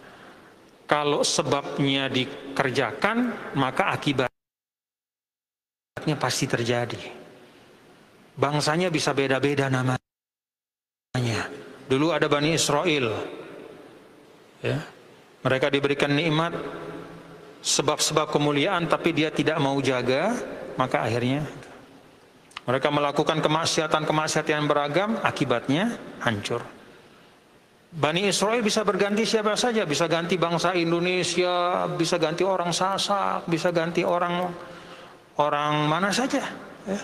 Kalau 0.86 1.26
sebabnya 1.26 2.06
dikerjakan 2.06 3.34
maka 3.58 3.90
akibatnya 3.90 4.30
pasti 6.14 6.46
terjadi. 6.46 6.94
Bangsanya 8.38 8.94
bisa 8.94 9.10
beda-beda 9.10 9.66
namanya. 9.66 9.98
Dulu 11.90 12.14
ada 12.14 12.30
Bani 12.30 12.54
Israel 12.54 13.18
ya. 14.62 14.78
Mereka 15.42 15.66
diberikan 15.66 16.14
nikmat 16.14 16.54
sebab-sebab 17.66 18.30
kemuliaan 18.30 18.86
tapi 18.86 19.10
dia 19.10 19.34
tidak 19.34 19.58
mau 19.58 19.74
jaga 19.82 20.38
maka 20.78 21.02
akhirnya 21.02 21.42
mereka 22.62 22.94
melakukan 22.94 23.42
kemaksiatan-kemaksiatan 23.42 24.70
beragam 24.70 25.18
akibatnya 25.26 25.98
hancur 26.22 26.77
Bani 27.88 28.28
Israel 28.28 28.60
bisa 28.60 28.84
berganti 28.84 29.24
siapa 29.24 29.56
saja, 29.56 29.88
bisa 29.88 30.04
ganti 30.04 30.36
bangsa 30.36 30.76
Indonesia, 30.76 31.88
bisa 31.88 32.20
ganti 32.20 32.44
orang 32.44 32.68
Sasak, 32.68 33.48
bisa 33.48 33.72
ganti 33.72 34.04
orang 34.04 34.44
orang 35.40 35.88
mana 35.88 36.12
saja. 36.12 36.44
Ya. 36.84 37.00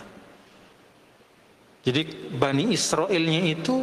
Jadi 1.88 2.33
Bani 2.37 2.77
Israelnya 2.77 3.40
itu 3.49 3.81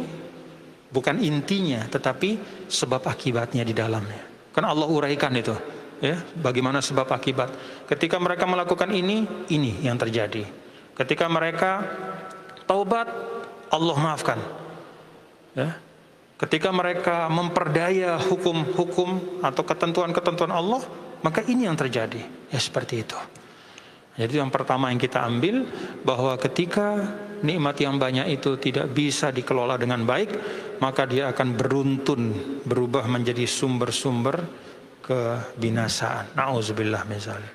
bukan 0.94 1.18
intinya, 1.18 1.82
tetapi 1.90 2.38
sebab 2.70 3.02
akibatnya 3.10 3.66
di 3.66 3.74
dalamnya. 3.74 4.22
Kan 4.54 4.62
Allah 4.62 4.86
uraikan 4.86 5.34
itu, 5.34 5.58
ya, 5.98 6.22
bagaimana 6.38 6.78
sebab 6.78 7.10
akibat. 7.10 7.50
Ketika 7.90 8.22
mereka 8.22 8.46
melakukan 8.46 8.94
ini, 8.94 9.26
ini 9.50 9.82
yang 9.82 9.98
terjadi. 9.98 10.46
Ketika 10.94 11.26
mereka 11.26 11.82
taubat, 12.66 13.10
Allah 13.74 13.96
maafkan. 13.98 14.38
Ya, 15.58 15.78
Ketika 16.42 16.74
mereka 16.74 17.30
memperdaya 17.30 18.18
hukum-hukum 18.18 19.40
atau 19.46 19.62
ketentuan-ketentuan 19.62 20.50
Allah, 20.50 20.82
maka 21.22 21.38
ini 21.46 21.70
yang 21.70 21.78
terjadi. 21.78 22.18
Ya 22.50 22.58
seperti 22.58 23.06
itu. 23.06 23.14
Jadi 24.18 24.42
yang 24.42 24.50
pertama 24.50 24.90
yang 24.90 24.98
kita 24.98 25.22
ambil 25.22 25.64
bahwa 26.02 26.34
ketika 26.36 26.98
nikmat 27.46 27.78
yang 27.80 27.96
banyak 27.96 28.26
itu 28.28 28.58
tidak 28.58 28.92
bisa 28.92 29.30
dikelola 29.30 29.78
dengan 29.78 30.04
baik, 30.04 30.30
maka 30.82 31.06
dia 31.06 31.32
akan 31.32 31.54
beruntun 31.56 32.20
berubah 32.66 33.06
menjadi 33.06 33.46
sumber-sumber 33.46 34.42
kebinasaan. 35.00 36.36
Nauzubillah 36.36 37.06
misalnya. 37.06 37.52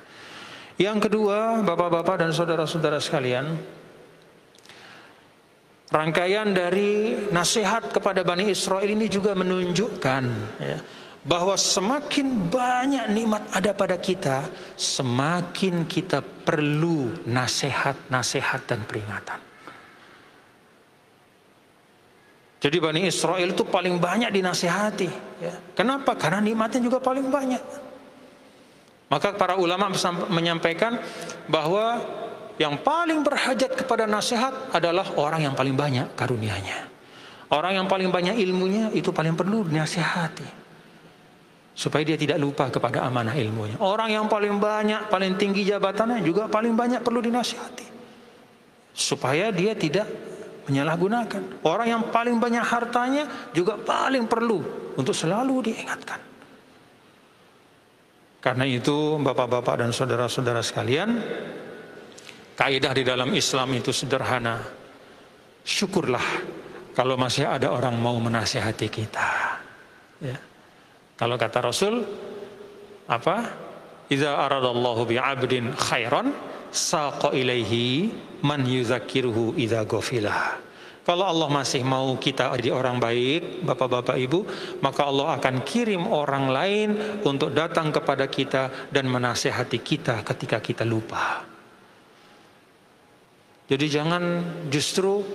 Yang 0.78 1.10
kedua, 1.10 1.62
Bapak-bapak 1.62 2.26
dan 2.26 2.32
saudara-saudara 2.34 3.02
sekalian, 3.04 3.58
Rangkaian 5.88 6.52
dari 6.52 7.16
nasihat 7.32 7.88
kepada 7.96 8.20
Bani 8.20 8.52
Israel 8.52 8.92
ini 8.92 9.08
juga 9.08 9.32
menunjukkan 9.32 10.24
ya, 10.60 10.84
bahwa 11.24 11.56
semakin 11.56 12.52
banyak 12.52 13.08
nikmat 13.16 13.48
ada 13.56 13.72
pada 13.72 13.96
kita, 13.96 14.52
semakin 14.76 15.88
kita 15.88 16.20
perlu 16.20 17.24
nasihat-nasihat 17.24 18.68
dan 18.68 18.84
peringatan. 18.84 19.40
Jadi 22.58 22.78
Bani 22.84 23.08
Israel 23.08 23.56
itu 23.56 23.64
paling 23.64 23.96
banyak 23.96 24.28
dinasihati. 24.28 25.10
Ya. 25.40 25.56
Kenapa? 25.72 26.20
Karena 26.20 26.44
nikmatnya 26.44 26.84
juga 26.84 27.00
paling 27.00 27.32
banyak. 27.32 27.64
Maka 29.08 29.32
para 29.40 29.56
ulama 29.56 29.88
menyampaikan 30.28 31.00
bahwa 31.48 32.04
yang 32.58 32.82
paling 32.82 33.22
berhajat 33.22 33.78
kepada 33.78 34.10
nasihat 34.10 34.74
adalah 34.74 35.06
orang 35.18 35.46
yang 35.50 35.54
paling 35.54 35.78
banyak 35.78 36.10
karunianya. 36.18 36.90
Orang 37.48 37.80
yang 37.80 37.88
paling 37.88 38.12
banyak 38.12 38.36
ilmunya 38.44 38.92
itu 38.92 39.14
paling 39.14 39.38
perlu 39.38 39.64
dinasihati. 39.64 40.68
Supaya 41.78 42.04
dia 42.04 42.18
tidak 42.18 42.42
lupa 42.42 42.68
kepada 42.74 43.06
amanah 43.06 43.38
ilmunya. 43.38 43.78
Orang 43.78 44.10
yang 44.10 44.26
paling 44.26 44.58
banyak, 44.58 45.08
paling 45.08 45.38
tinggi 45.38 45.64
jabatannya 45.64 46.26
juga 46.26 46.50
paling 46.50 46.74
banyak 46.74 47.06
perlu 47.06 47.22
dinasihati. 47.22 47.88
Supaya 48.98 49.54
dia 49.54 49.78
tidak 49.78 50.10
menyalahgunakan. 50.68 51.64
Orang 51.64 51.88
yang 51.88 52.04
paling 52.10 52.42
banyak 52.42 52.66
hartanya 52.66 53.24
juga 53.54 53.80
paling 53.80 54.26
perlu 54.26 54.66
untuk 54.98 55.14
selalu 55.16 55.72
diingatkan. 55.72 56.20
Karena 58.44 58.66
itu 58.68 59.22
Bapak-bapak 59.22 59.86
dan 59.86 59.92
saudara-saudara 59.94 60.60
sekalian, 60.66 61.20
Kaidah 62.58 62.90
di 62.98 63.06
dalam 63.06 63.30
Islam 63.38 63.70
itu 63.78 63.94
sederhana. 63.94 64.66
Syukurlah 65.62 66.26
kalau 66.98 67.14
masih 67.14 67.46
ada 67.46 67.70
orang 67.70 67.94
mau 68.02 68.18
menasihati 68.18 68.88
kita. 68.90 69.30
Ya. 70.18 70.38
Kalau 71.14 71.38
kata 71.38 71.62
Rasul, 71.62 72.02
apa? 73.06 73.38
Iza 74.10 74.34
aradallahu 74.34 75.06
bi'abdin 75.06 75.78
khairan 75.78 76.34
saqa 76.74 77.38
ilaihi 77.38 78.10
man 78.42 78.66
yuzakiruhu 78.66 79.54
idza 79.54 79.86
ghafilah. 79.86 80.58
Kalau 81.06 81.24
Allah 81.24 81.48
masih 81.54 81.88
mau 81.88 82.18
kita 82.20 82.52
jadi 82.60 82.74
orang 82.74 83.00
baik, 83.00 83.64
Bapak-bapak 83.64 84.18
Ibu, 84.18 84.40
maka 84.84 85.08
Allah 85.08 85.40
akan 85.40 85.64
kirim 85.64 86.04
orang 86.04 86.52
lain 86.52 86.90
untuk 87.24 87.56
datang 87.56 87.94
kepada 87.96 88.28
kita 88.28 88.92
dan 88.92 89.08
menasehati 89.08 89.80
kita 89.80 90.26
ketika 90.28 90.60
kita 90.60 90.84
lupa. 90.84 91.57
Jadi 93.68 93.86
jangan 93.92 94.24
justru 94.72 95.28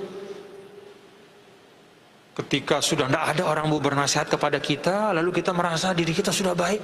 ketika 2.32 2.80
sudah 2.80 3.04
tidak 3.12 3.24
ada 3.36 3.42
orang 3.44 3.68
mau 3.68 3.76
bernasihat 3.76 4.24
kepada 4.24 4.56
kita, 4.56 5.12
lalu 5.12 5.36
kita 5.36 5.52
merasa 5.52 5.92
diri 5.92 6.16
kita 6.16 6.32
sudah 6.32 6.56
baik. 6.56 6.80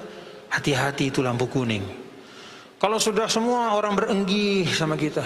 Hati-hati 0.48 1.12
itu 1.12 1.20
lampu 1.24 1.48
kuning. 1.48 1.84
Kalau 2.76 3.00
sudah 3.00 3.28
semua 3.28 3.76
orang 3.76 3.96
berenggih 3.96 4.68
sama 4.68 4.96
kita, 4.96 5.24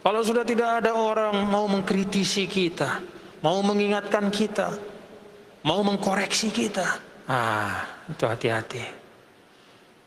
kalau 0.00 0.24
sudah 0.24 0.44
tidak 0.48 0.84
ada 0.84 0.96
orang 0.96 1.44
mau 1.48 1.68
mengkritisi 1.68 2.48
kita, 2.48 3.00
mau 3.44 3.60
mengingatkan 3.60 4.32
kita, 4.32 4.80
mau 5.64 5.84
mengkoreksi 5.84 6.48
kita, 6.48 6.88
ah 7.28 7.84
itu 8.08 8.24
hati-hati. 8.24 8.84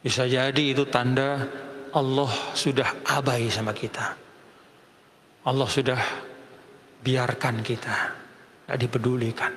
Bisa 0.01 0.25
jadi 0.25 0.63
itu 0.75 0.83
tanda 0.89 1.45
Allah 1.93 2.33
sudah 2.57 2.89
abai 3.05 3.47
sama 3.53 3.71
kita. 3.71 4.22
Allah 5.43 5.67
sudah 5.67 5.99
biarkan 7.03 7.59
kita, 7.59 7.95
tidak 8.63 8.77
dipedulikan. 8.79 9.51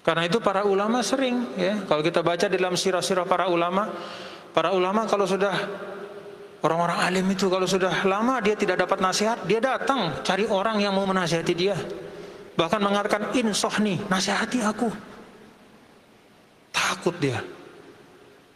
Karena 0.00 0.24
itu 0.24 0.40
para 0.40 0.64
ulama 0.64 1.00
sering 1.04 1.56
ya, 1.56 1.80
kalau 1.84 2.00
kita 2.04 2.20
baca 2.20 2.48
dalam 2.48 2.76
sirah-sirah 2.76 3.24
para 3.24 3.48
ulama, 3.48 3.88
para 4.52 4.72
ulama 4.72 5.04
kalau 5.08 5.24
sudah 5.28 5.52
orang-orang 6.60 6.98
alim 7.04 7.26
itu 7.32 7.48
kalau 7.48 7.64
sudah 7.64 8.04
lama 8.04 8.40
dia 8.40 8.56
tidak 8.56 8.80
dapat 8.84 9.00
nasihat, 9.00 9.38
dia 9.48 9.60
datang 9.60 10.20
cari 10.24 10.44
orang 10.48 10.80
yang 10.80 10.92
mau 10.92 11.04
menasihati 11.08 11.54
dia. 11.56 11.76
Bahkan 12.56 12.80
mengatakan 12.80 13.22
insoh 13.32 13.72
nih, 13.80 13.96
nasihati 14.08 14.60
aku. 14.60 14.88
Takut 16.72 17.16
dia. 17.16 17.40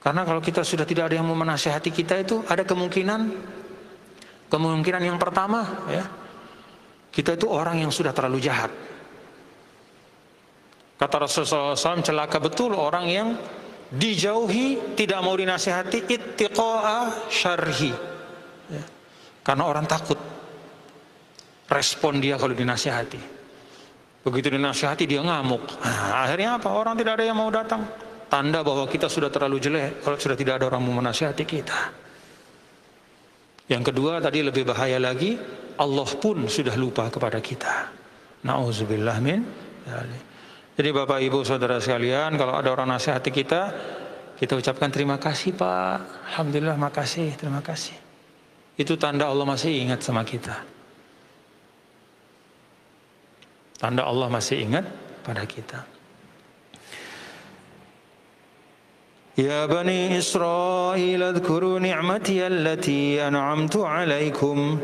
Karena 0.04 0.20
kalau 0.28 0.44
kita 0.44 0.60
sudah 0.60 0.84
tidak 0.84 1.08
ada 1.08 1.16
yang 1.16 1.24
mau 1.24 1.36
menasihati 1.36 1.88
kita 1.88 2.20
itu 2.20 2.44
ada 2.44 2.60
kemungkinan 2.60 3.20
kemungkinan 4.54 5.02
yang 5.02 5.18
pertama 5.18 5.66
ya. 5.90 6.06
Kita 7.10 7.34
itu 7.34 7.50
orang 7.50 7.82
yang 7.82 7.90
sudah 7.90 8.14
terlalu 8.14 8.38
jahat. 8.42 8.70
Kata 10.94 11.26
Rasulullah 11.26 11.74
SAW 11.74 12.06
celaka 12.06 12.38
betul 12.38 12.74
orang 12.74 13.06
yang 13.10 13.28
dijauhi 13.90 14.94
tidak 14.98 15.22
mau 15.22 15.34
dinasihati 15.34 16.06
ittiqa'a 16.06 17.30
syarhi. 17.30 17.94
Ya. 18.70 18.84
Karena 19.42 19.66
orang 19.66 19.86
takut 19.86 20.18
respon 21.70 22.18
dia 22.22 22.38
kalau 22.38 22.54
dinasihati. 22.54 23.22
Begitu 24.26 24.54
dinasihati 24.54 25.04
dia 25.06 25.20
ngamuk. 25.22 25.84
Nah, 25.84 26.26
akhirnya 26.26 26.58
apa? 26.58 26.72
Orang 26.74 26.98
tidak 26.98 27.20
ada 27.20 27.24
yang 27.26 27.38
mau 27.38 27.50
datang. 27.50 27.86
Tanda 28.26 28.66
bahwa 28.66 28.88
kita 28.90 29.06
sudah 29.06 29.30
terlalu 29.30 29.62
jelek 29.62 30.02
kalau 30.02 30.18
sudah 30.18 30.34
tidak 30.34 30.58
ada 30.58 30.66
orang 30.66 30.82
mau 30.82 30.98
menasihati 30.98 31.44
kita. 31.46 32.03
Yang 33.64 33.92
kedua 33.92 34.20
tadi 34.20 34.44
lebih 34.44 34.68
bahaya 34.68 35.00
lagi, 35.00 35.40
Allah 35.80 36.08
pun 36.20 36.44
sudah 36.44 36.76
lupa 36.76 37.08
kepada 37.08 37.40
kita. 37.40 37.88
Nauzubillah 38.44 39.16
min. 39.24 39.40
Jadi 40.74 40.88
Bapak 40.92 41.22
Ibu 41.22 41.46
Saudara 41.48 41.80
sekalian, 41.80 42.36
kalau 42.36 42.60
ada 42.60 42.68
orang 42.68 42.92
nasihati 42.92 43.32
kita, 43.32 43.72
kita 44.36 44.58
ucapkan 44.58 44.90
terima 44.92 45.16
kasih 45.16 45.56
Pak. 45.56 46.28
Alhamdulillah 46.34 46.76
makasih, 46.76 47.32
terima 47.40 47.64
kasih. 47.64 47.96
Itu 48.74 48.98
tanda 48.98 49.30
Allah 49.30 49.46
masih 49.46 49.70
ingat 49.70 50.02
sama 50.02 50.26
kita. 50.26 50.60
Tanda 53.78 54.02
Allah 54.04 54.28
masih 54.28 54.60
ingat 54.60 54.84
pada 55.22 55.46
kita. 55.46 55.93
Ya 59.34 59.66
Bani 59.66 60.14
Israel 60.14 61.34
adhkuru 61.34 61.82
ni'mati 61.82 62.38
allati 62.38 63.18
an'amtu 63.18 63.82
alaikum. 63.82 64.78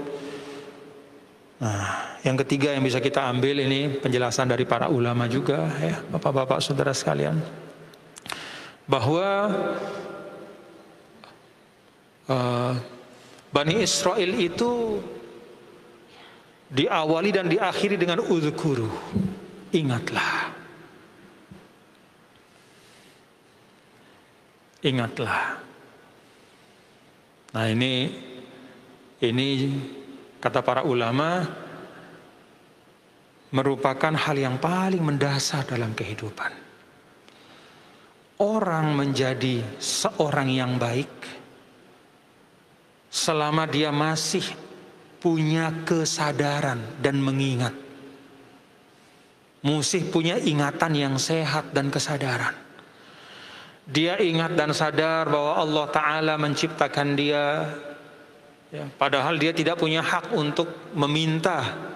Nah, 1.63 2.19
yang 2.27 2.35
ketiga 2.43 2.75
yang 2.75 2.83
bisa 2.83 2.99
kita 2.99 3.31
ambil 3.31 3.63
ini 3.63 4.03
penjelasan 4.03 4.51
dari 4.51 4.67
para 4.67 4.91
ulama 4.91 5.31
juga 5.31 5.71
ya, 5.79 6.03
Bapak-bapak 6.03 6.59
Saudara 6.59 6.91
sekalian. 6.91 7.39
Bahwa 8.91 9.55
uh, 12.27 12.75
Bani 13.55 13.75
Israel 13.87 14.35
itu 14.35 14.99
diawali 16.75 17.31
dan 17.31 17.47
diakhiri 17.47 17.95
dengan 17.95 18.19
uzkuru. 18.27 18.91
Ingatlah. 19.71 20.60
Ingatlah. 24.81 25.61
Nah, 27.51 27.67
ini 27.69 28.09
ini 29.21 29.49
kata 30.41 30.65
para 30.65 30.81
ulama 30.89 31.45
merupakan 33.53 34.15
hal 34.15 34.37
yang 34.39 34.57
paling 34.57 35.03
mendasar 35.03 35.67
dalam 35.69 35.93
kehidupan. 35.93 36.53
Orang 38.41 38.97
menjadi 38.97 39.61
seorang 39.77 40.49
yang 40.49 40.81
baik 40.81 41.13
selama 43.13 43.69
dia 43.69 43.93
masih 43.93 44.47
punya 45.21 45.85
kesadaran 45.85 46.81
dan 47.05 47.21
mengingat. 47.21 47.77
Musih 49.61 50.09
punya 50.09 50.41
ingatan 50.41 50.97
yang 50.97 51.15
sehat 51.21 51.77
dan 51.77 51.93
kesadaran. 51.93 52.70
Dia 53.89 54.21
ingat 54.21 54.57
dan 54.59 54.75
sadar 54.77 55.31
bahwa 55.31 55.57
Allah 55.57 55.87
Ta'ala 55.89 56.35
menciptakan 56.37 57.09
dia. 57.17 57.45
Ya, 58.71 58.87
padahal 58.99 59.35
dia 59.41 59.51
tidak 59.51 59.83
punya 59.83 59.99
hak 59.99 60.31
untuk 60.31 60.95
meminta 60.95 61.91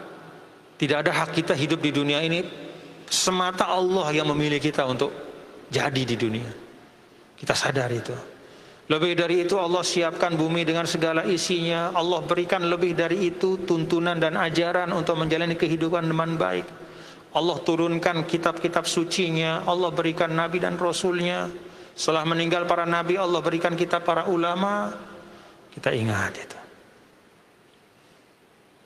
tidak 0.75 1.07
ada 1.07 1.13
hak 1.15 1.31
kita 1.39 1.55
hidup 1.55 1.79
di 1.79 1.95
dunia 1.95 2.19
ini 2.19 2.43
semata 3.07 3.71
Allah 3.71 4.11
yang 4.11 4.27
memilih 4.35 4.59
kita 4.59 4.83
untuk 4.83 5.15
jadi 5.71 6.03
di 6.03 6.17
dunia. 6.19 6.51
Kita 7.39 7.55
sadar 7.55 7.91
itu. 7.95 8.15
Lebih 8.85 9.17
dari 9.17 9.49
itu 9.49 9.57
Allah 9.57 9.81
siapkan 9.81 10.37
bumi 10.37 10.67
dengan 10.67 10.85
segala 10.85 11.25
isinya. 11.25 11.95
Allah 11.95 12.21
berikan 12.21 12.67
lebih 12.69 12.93
dari 12.93 13.33
itu 13.33 13.65
tuntunan 13.65 14.19
dan 14.19 14.37
ajaran 14.37 14.93
untuk 14.93 15.17
menjalani 15.17 15.57
kehidupan 15.57 16.05
dengan 16.05 16.37
baik. 16.37 16.67
Allah 17.33 17.57
turunkan 17.65 18.27
kitab-kitab 18.29 18.85
sucinya. 18.85 19.65
Allah 19.65 19.89
berikan 19.89 20.37
nabi 20.37 20.61
dan 20.61 20.77
rasulnya. 20.77 21.49
Setelah 21.95 22.27
meninggal 22.27 22.67
para 22.67 22.83
nabi 22.83 23.15
Allah 23.15 23.39
berikan 23.39 23.79
kitab 23.79 24.03
para 24.03 24.27
ulama. 24.27 24.91
Kita 25.71 25.91
ingat 25.91 26.33
itu. 26.39 26.59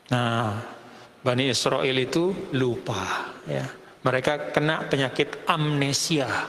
Nah, 0.09 0.57
Bani 1.21 1.45
Israel 1.53 1.97
itu 1.97 2.33
lupa 2.57 3.33
ya. 3.45 3.65
Mereka 4.01 4.55
kena 4.57 4.89
penyakit 4.89 5.45
amnesia. 5.45 6.49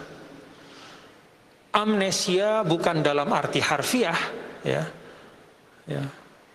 Amnesia 1.76 2.64
bukan 2.64 3.04
dalam 3.04 3.28
arti 3.36 3.60
harfiah 3.60 4.20
ya. 4.64 4.84
Ya. 5.90 6.04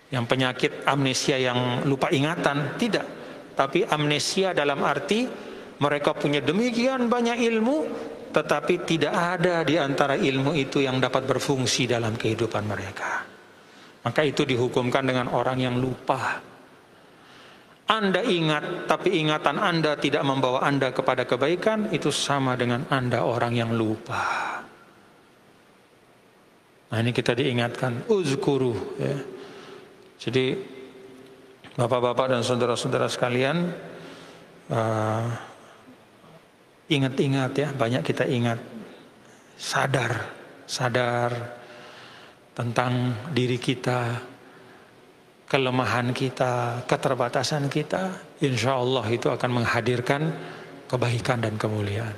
Yang 0.09 0.25
penyakit 0.31 0.73
amnesia 0.87 1.37
yang 1.37 1.83
lupa 1.85 2.09
ingatan 2.15 2.79
tidak, 2.79 3.05
tapi 3.59 3.83
amnesia 3.83 4.55
dalam 4.55 4.81
arti 4.87 5.27
mereka 5.83 6.15
punya 6.15 6.39
demikian 6.39 7.11
banyak 7.11 7.43
ilmu 7.43 7.77
tetapi 8.35 8.83
tidak 8.83 9.15
ada 9.15 9.63
di 9.63 9.79
antara 9.79 10.19
ilmu 10.19 10.59
itu 10.59 10.83
yang 10.83 10.99
dapat 10.99 11.23
berfungsi 11.23 11.87
dalam 11.87 12.19
kehidupan 12.19 12.67
mereka. 12.67 13.23
Maka 14.03 14.21
itu 14.27 14.43
dihukumkan 14.43 15.07
dengan 15.07 15.31
orang 15.31 15.63
yang 15.63 15.79
lupa 15.79 16.43
anda 17.85 18.25
ingat, 18.25 18.89
tapi 18.89 19.21
ingatan 19.21 19.61
Anda 19.61 20.01
tidak 20.01 20.25
membawa 20.25 20.65
Anda 20.65 20.89
kepada 20.89 21.29
kebaikan, 21.29 21.93
itu 21.93 22.09
sama 22.09 22.57
dengan 22.57 22.89
Anda 22.89 23.21
orang 23.21 23.53
yang 23.53 23.77
lupa. 23.77 24.25
Nah 26.89 26.99
ini 27.05 27.13
kita 27.13 27.37
diingatkan, 27.37 28.09
uzkuru. 28.09 28.97
Ya. 28.97 29.21
Jadi 30.17 30.57
bapak-bapak 31.77 32.33
dan 32.33 32.41
saudara-saudara 32.41 33.05
sekalian, 33.05 33.69
uh, 34.73 35.25
ingat-ingat 36.89 37.53
ya, 37.57 37.69
banyak 37.73 38.03
kita 38.05 38.25
ingat, 38.29 38.61
sadar, 39.57 40.29
sadar 40.69 41.33
tentang 42.55 43.17
diri 43.33 43.57
kita, 43.59 44.21
kelemahan 45.49 46.13
kita, 46.15 46.85
keterbatasan 46.89 47.69
kita, 47.69 48.37
insya 48.43 48.79
Allah 48.79 49.05
itu 49.11 49.29
akan 49.31 49.63
menghadirkan 49.63 50.23
kebaikan 50.89 51.41
dan 51.43 51.55
kemuliaan. 51.57 52.17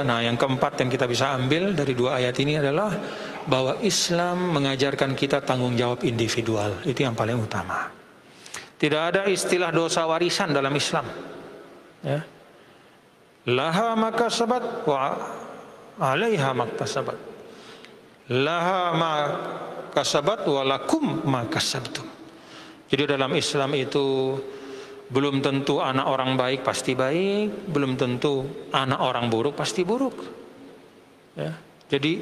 Nah, 0.00 0.18
yang 0.24 0.36
keempat 0.40 0.72
yang 0.80 0.88
kita 0.88 1.04
bisa 1.04 1.36
ambil 1.36 1.76
dari 1.76 1.92
dua 1.92 2.16
ayat 2.16 2.40
ini 2.40 2.56
adalah 2.56 2.88
bahwa 3.48 3.80
Islam 3.80 4.52
mengajarkan 4.56 5.16
kita 5.16 5.40
tanggung 5.40 5.78
jawab 5.78 6.04
individual. 6.04 6.82
Itu 6.84 7.06
yang 7.06 7.16
paling 7.16 7.40
utama. 7.40 7.88
Tidak 8.80 9.00
ada 9.00 9.22
istilah 9.28 9.72
dosa 9.72 10.08
warisan 10.08 10.52
dalam 10.52 10.72
Islam. 10.72 11.04
Ya. 12.00 12.24
Laha 13.48 13.96
maka 13.96 14.28
sabat 14.28 14.84
wa 14.84 15.16
alaiha 16.00 16.56
maktasabat 16.56 17.18
laha 18.30 18.80
ma 18.96 19.12
kasabat 19.92 20.48
walakum 20.48 21.24
ma 21.28 21.44
kasabtum 21.50 22.08
jadi 22.90 23.14
dalam 23.14 23.30
Islam 23.38 23.78
itu 23.78 24.34
belum 25.10 25.38
tentu 25.42 25.78
anak 25.78 26.06
orang 26.10 26.34
baik 26.34 26.66
pasti 26.66 26.98
baik, 26.98 27.70
belum 27.70 27.94
tentu 27.94 28.66
anak 28.74 28.98
orang 28.98 29.30
buruk 29.30 29.54
pasti 29.54 29.86
buruk. 29.86 30.14
Ya. 31.38 31.54
Jadi 31.86 32.18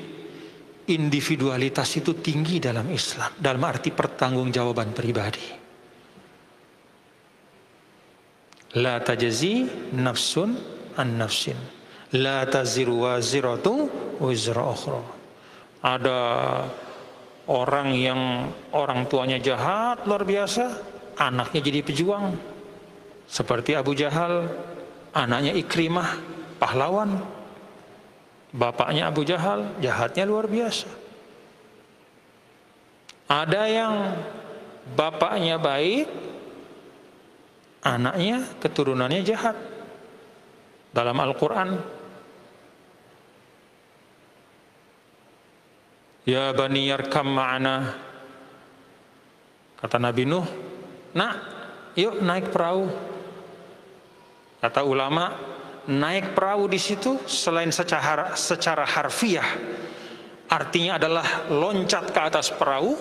individualitas 0.89 2.01
itu 2.01 2.17
tinggi 2.19 2.59
dalam 2.59 2.89
Islam, 2.89 3.37
dalam 3.37 3.63
arti 3.65 3.93
pertanggungjawaban 3.93 4.91
pribadi. 4.97 5.47
La 8.77 9.01
tajazi 9.01 9.65
nafsun 9.97 10.51
an 10.97 11.09
nafsin. 11.17 11.57
La 12.17 12.45
taziru 12.49 13.05
waziratu 13.05 13.89
wizra 14.21 14.65
ukhra. 14.65 15.03
Ada 15.85 16.21
orang 17.49 17.89
yang 17.97 18.21
orang 18.77 19.09
tuanya 19.09 19.41
jahat 19.41 20.05
luar 20.05 20.25
biasa, 20.25 20.65
anaknya 21.17 21.61
jadi 21.65 21.81
pejuang. 21.81 22.37
Seperti 23.29 23.77
Abu 23.77 23.93
Jahal, 23.93 24.49
anaknya 25.13 25.53
Ikrimah, 25.53 26.17
pahlawan. 26.61 27.38
Bapaknya 28.49 29.13
Abu 29.13 29.29
Jahal, 29.29 29.77
jahatnya 29.81 30.25
luar 30.25 30.49
biasa. 30.49 30.89
Ada 33.29 33.63
yang 33.69 33.95
bapaknya 34.97 35.61
baik, 35.61 36.09
anaknya 37.85 38.49
keturunannya 38.57 39.21
jahat. 39.21 39.57
Dalam 40.89 41.21
Al-Quran, 41.21 41.77
Ya 46.29 46.53
bani 46.53 46.93
yarkam 46.93 47.33
ma'ana 47.33 47.97
Kata 49.81 49.97
Nabi 49.97 50.29
Nuh 50.29 50.45
Nak, 51.17 51.35
yuk 51.97 52.21
naik 52.21 52.53
perahu 52.53 52.85
Kata 54.61 54.85
ulama 54.85 55.33
Naik 55.89 56.37
perahu 56.37 56.69
di 56.69 56.77
situ 56.77 57.25
Selain 57.25 57.73
secara, 57.73 58.37
secara 58.37 58.85
harfiah 58.85 59.49
Artinya 60.49 61.01
adalah 61.01 61.49
loncat 61.49 62.13
ke 62.13 62.21
atas 62.21 62.53
perahu 62.53 62.93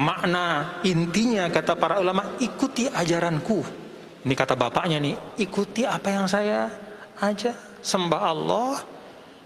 Makna 0.00 0.80
intinya 0.88 1.52
kata 1.52 1.76
para 1.76 2.00
ulama 2.00 2.40
Ikuti 2.40 2.88
ajaranku. 2.88 3.60
Ini 4.24 4.32
kata 4.32 4.56
bapaknya 4.56 4.96
nih 4.96 5.16
Ikuti 5.44 5.84
apa 5.84 6.08
yang 6.08 6.24
saya 6.24 6.72
aja 7.20 7.52
Sembah 7.84 8.22
Allah 8.24 8.80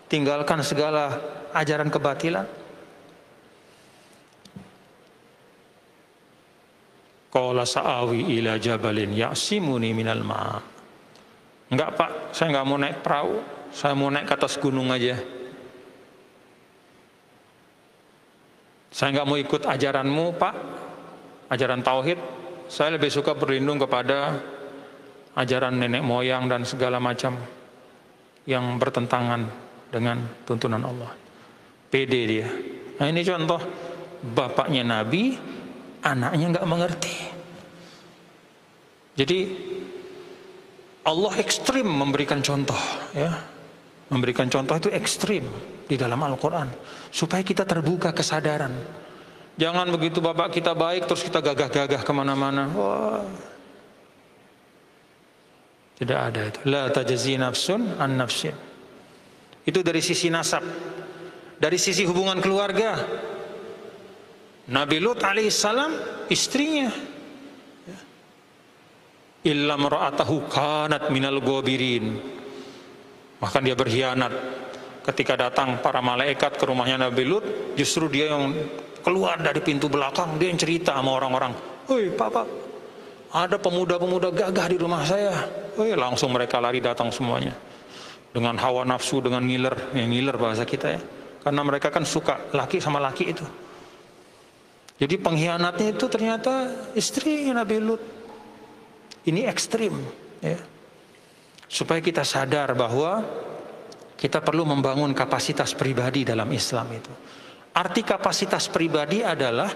Tinggalkan 0.06 0.60
segala 0.62 1.18
ajaran 1.54 1.88
kebatilan. 1.88 2.46
Qala 7.34 7.66
sa'awi 7.66 8.38
ila 8.38 8.58
jabalin 8.62 9.10
ya'simuni 9.10 9.90
minal 9.90 10.22
ma' 10.22 10.73
Enggak 11.74 11.98
pak, 11.98 12.10
saya 12.30 12.54
enggak 12.54 12.66
mau 12.70 12.78
naik 12.78 13.02
perahu. 13.02 13.42
Saya 13.74 13.98
mau 13.98 14.06
naik 14.06 14.30
ke 14.30 14.34
atas 14.38 14.54
gunung 14.62 14.94
aja. 14.94 15.18
Saya 18.94 19.10
enggak 19.10 19.26
mau 19.26 19.34
ikut 19.34 19.66
ajaranmu 19.66 20.38
pak. 20.38 20.54
Ajaran 21.50 21.82
Tauhid. 21.82 22.18
Saya 22.70 22.94
lebih 22.94 23.10
suka 23.10 23.34
berlindung 23.34 23.76
kepada 23.76 24.38
Ajaran 25.34 25.82
nenek 25.82 26.06
moyang 26.06 26.46
dan 26.46 26.62
segala 26.62 27.02
macam 27.02 27.34
Yang 28.46 28.64
bertentangan 28.78 29.42
dengan 29.90 30.22
tuntunan 30.46 30.78
Allah. 30.78 31.10
Pede 31.90 32.22
dia. 32.22 32.48
Nah 33.02 33.06
ini 33.10 33.26
contoh. 33.26 33.58
Bapaknya 34.24 34.80
Nabi, 34.86 35.36
anaknya 36.00 36.56
nggak 36.56 36.68
mengerti. 36.70 37.16
Jadi 39.20 39.38
Allah 41.04 41.34
ekstrim 41.36 41.84
memberikan 41.84 42.40
contoh, 42.40 42.78
ya, 43.12 43.28
memberikan 44.08 44.48
contoh 44.48 44.72
itu 44.80 44.88
ekstrim 44.88 45.44
di 45.84 46.00
dalam 46.00 46.16
Al-Quran 46.24 46.72
supaya 47.12 47.44
kita 47.44 47.68
terbuka 47.68 48.16
kesadaran. 48.16 48.72
Jangan 49.54 49.86
begitu 49.92 50.18
bapak 50.18 50.50
kita 50.50 50.72
baik 50.74 51.06
terus 51.06 51.22
kita 51.22 51.38
gagah-gagah 51.38 52.02
ke 52.02 52.12
mana-mana. 52.16 52.66
Wah. 52.74 53.22
Tidak 55.94 56.18
ada 56.18 56.40
itu. 56.50 56.58
La 56.66 56.90
tajazi 56.90 57.38
nafsun 57.38 58.00
an 58.02 58.18
nafsin. 58.18 58.56
Itu 59.62 59.84
dari 59.86 60.02
sisi 60.02 60.26
nasab 60.26 60.66
dari 61.58 61.78
sisi 61.78 62.02
hubungan 62.04 62.42
keluarga 62.42 62.98
Nabi 64.68 64.98
Lut 64.98 65.22
alaihissalam 65.22 65.92
istrinya 66.32 66.90
illam 69.44 69.86
ra'atahu 69.86 70.48
kanat 70.48 71.12
minal 71.12 71.38
gobirin. 71.44 72.16
Bahkan 73.38 73.60
dia 73.62 73.76
berkhianat. 73.76 74.32
Ketika 75.04 75.36
datang 75.36 75.84
para 75.84 76.00
malaikat 76.00 76.56
ke 76.56 76.64
rumahnya 76.64 76.96
Nabi 76.96 77.28
Lut 77.28 77.44
justru 77.76 78.08
dia 78.08 78.32
yang 78.32 78.56
keluar 79.04 79.36
dari 79.36 79.60
pintu 79.60 79.92
belakang. 79.92 80.40
Dia 80.40 80.48
yang 80.48 80.56
cerita 80.56 80.96
sama 80.96 81.20
orang-orang 81.20 81.52
Woi 81.84 82.08
papa 82.16 82.48
ada 83.34 83.58
pemuda-pemuda 83.58 84.30
gagah 84.30 84.66
di 84.70 84.78
rumah 84.78 85.02
saya. 85.04 85.34
Woi 85.74 85.92
langsung 85.98 86.30
mereka 86.32 86.62
lari 86.62 86.78
datang 86.80 87.10
semuanya. 87.10 87.52
Dengan 88.30 88.56
hawa 88.56 88.86
nafsu 88.86 89.20
dengan 89.20 89.42
ngiler. 89.42 89.92
Yang 89.92 90.08
ngiler 90.08 90.36
bahasa 90.38 90.62
kita 90.64 90.86
ya. 90.94 91.00
Karena 91.42 91.60
mereka 91.66 91.90
kan 91.92 92.06
suka 92.06 92.48
laki 92.54 92.78
sama 92.80 93.02
laki 93.02 93.24
itu. 93.34 93.44
Jadi 94.96 95.18
pengkhianatnya 95.18 95.98
itu 95.98 96.06
ternyata 96.06 96.70
istri 96.94 97.50
Nabi 97.50 97.76
Lut. 97.82 98.02
Ini 99.24 99.48
ekstrim. 99.48 99.96
Ya. 100.44 100.60
Supaya 101.64 102.04
kita 102.04 102.22
sadar 102.22 102.76
bahwa 102.76 103.24
kita 104.20 104.44
perlu 104.44 104.68
membangun 104.68 105.12
kapasitas 105.16 105.72
pribadi 105.72 106.22
dalam 106.22 106.48
Islam 106.52 106.86
itu. 106.92 107.12
Arti 107.74 108.06
kapasitas 108.06 108.70
pribadi 108.70 109.24
adalah 109.26 109.68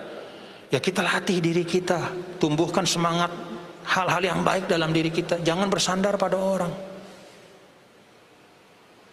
ya 0.71 0.79
kita 0.79 1.03
latih 1.03 1.43
diri 1.43 1.67
kita, 1.67 2.13
tumbuhkan 2.39 2.87
semangat 2.87 3.33
hal-hal 3.89 4.23
yang 4.23 4.41
baik 4.45 4.69
dalam 4.69 4.93
diri 4.93 5.11
kita, 5.11 5.41
jangan 5.43 5.67
bersandar 5.67 6.15
pada 6.21 6.39
orang. 6.39 6.73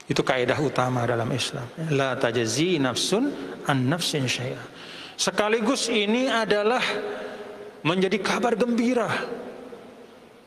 Itu 0.05 0.21
kaidah 0.21 0.59
utama 0.61 1.01
dalam 1.09 1.25
Islam. 1.33 1.65
La 1.89 2.13
tajazi 2.13 2.77
nafsun 2.77 3.33
an 3.65 3.89
nafsin. 3.89 4.29
Sekaligus 5.17 5.89
ini 5.89 6.29
adalah 6.29 6.83
menjadi 7.81 8.21
kabar 8.21 8.53
gembira 8.53 9.09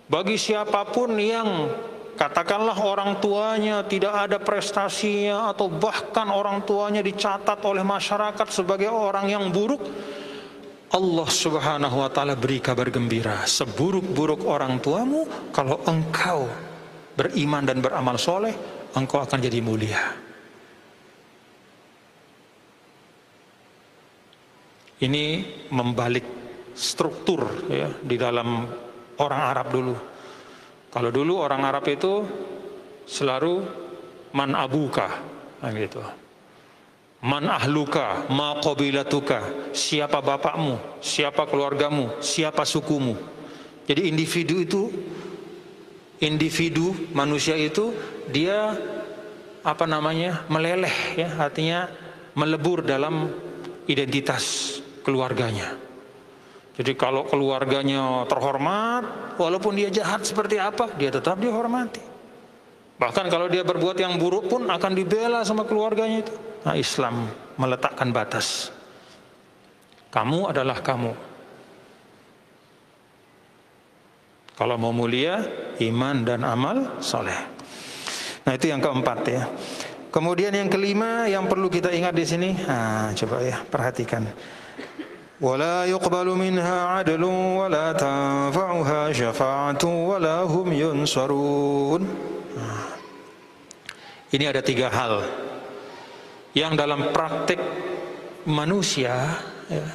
bagi 0.08 0.40
siapa 0.40 0.88
pun 0.88 1.14
yang 1.20 1.68
katakanlah 2.16 2.74
orang 2.80 3.20
tuanya 3.20 3.84
tidak 3.84 4.26
ada 4.26 4.40
prestasinya 4.40 5.52
atau 5.52 5.68
bahkan 5.70 6.32
orang 6.32 6.64
tuanya 6.64 7.04
dicatat 7.04 7.60
oleh 7.62 7.84
masyarakat 7.84 8.48
sebagai 8.50 8.88
orang 8.88 9.28
yang 9.28 9.44
buruk 9.52 9.84
Allah 10.88 11.28
Subhanahu 11.28 12.00
wa 12.00 12.08
taala 12.08 12.32
beri 12.32 12.64
kabar 12.64 12.88
gembira 12.88 13.44
seburuk-buruk 13.44 14.48
orang 14.48 14.80
tuamu 14.80 15.28
kalau 15.52 15.84
engkau 15.84 16.48
beriman 17.12 17.68
dan 17.68 17.84
beramal 17.84 18.16
soleh 18.16 18.56
engkau 18.96 19.20
akan 19.20 19.38
jadi 19.42 19.60
mulia. 19.60 20.00
Ini 24.98 25.24
membalik 25.70 26.26
struktur 26.74 27.70
ya 27.70 27.92
di 28.02 28.16
dalam 28.18 28.66
orang 29.18 29.42
Arab 29.54 29.68
dulu. 29.70 29.94
Kalau 30.88 31.10
dulu 31.12 31.38
orang 31.38 31.62
Arab 31.68 31.84
itu 31.90 32.24
selalu 33.04 33.60
man 34.32 34.56
abuka, 34.56 35.20
nah 35.60 35.70
gitu. 35.74 36.00
Man 37.18 37.50
ahluka, 37.50 38.30
ma 38.30 38.62
qabilatuka, 38.62 39.74
siapa 39.74 40.22
bapakmu, 40.22 41.02
siapa 41.02 41.50
keluargamu, 41.50 42.22
siapa 42.22 42.62
sukumu. 42.62 43.18
Jadi 43.90 44.06
individu 44.06 44.62
itu 44.62 44.82
individu 46.22 46.94
manusia 47.10 47.58
itu 47.58 47.90
dia 48.30 48.70
apa 49.66 49.84
namanya 49.90 50.46
meleleh 50.46 51.18
ya 51.18 51.42
artinya 51.42 51.90
melebur 52.38 52.86
dalam 52.86 53.26
identitas 53.90 54.78
keluarganya. 55.02 55.87
Jadi 56.78 56.94
kalau 56.94 57.26
keluarganya 57.26 58.22
terhormat, 58.30 59.34
walaupun 59.34 59.74
dia 59.74 59.90
jahat 59.90 60.22
seperti 60.22 60.62
apa, 60.62 60.94
dia 60.94 61.10
tetap 61.10 61.42
dihormati. 61.42 61.98
Bahkan 63.02 63.26
kalau 63.26 63.50
dia 63.50 63.66
berbuat 63.66 63.98
yang 63.98 64.14
buruk 64.14 64.46
pun 64.46 64.62
akan 64.70 64.92
dibela 64.94 65.42
sama 65.42 65.66
keluarganya 65.66 66.22
itu. 66.22 66.34
Nah, 66.62 66.78
Islam 66.78 67.30
meletakkan 67.58 68.14
batas. 68.14 68.70
Kamu 70.14 70.54
adalah 70.54 70.78
kamu. 70.78 71.12
Kalau 74.58 74.74
mau 74.74 74.90
mulia, 74.90 75.38
iman 75.82 76.26
dan 76.26 76.42
amal 76.42 76.98
soleh. 76.98 77.38
Nah 78.42 78.56
itu 78.58 78.70
yang 78.70 78.82
keempat 78.82 79.18
ya. 79.28 79.46
Kemudian 80.10 80.50
yang 80.50 80.66
kelima 80.66 81.30
yang 81.30 81.46
perlu 81.46 81.70
kita 81.70 81.94
ingat 81.94 82.16
di 82.16 82.24
sini, 82.26 82.50
nah, 82.66 83.14
coba 83.14 83.44
ya 83.44 83.62
perhatikan. 83.62 84.26
ولا 85.43 85.83
يقبل 85.91 86.27
منها 86.39 86.77
عدل 86.87 87.23
ولا 87.59 87.91
تنفعها 87.91 89.01
شفاعة 89.11 89.83
ولا 89.83 90.37
هم 90.47 90.67
ينصرون. 90.71 92.01
Ini 94.33 94.49
ada 94.49 94.65
tiga 94.65 94.89
hal 94.89 95.21
yang 96.57 96.73
dalam 96.73 97.13
praktik 97.13 97.61
manusia 98.49 99.35
ya, 99.69 99.87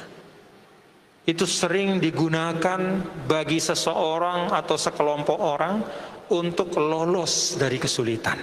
itu 1.27 1.43
sering 1.43 1.99
digunakan 1.99 3.03
bagi 3.27 3.59
seseorang 3.59 4.55
atau 4.55 4.79
sekelompok 4.79 5.39
orang 5.39 5.83
untuk 6.31 6.71
lolos 6.79 7.59
dari 7.59 7.75
kesulitan. 7.75 8.39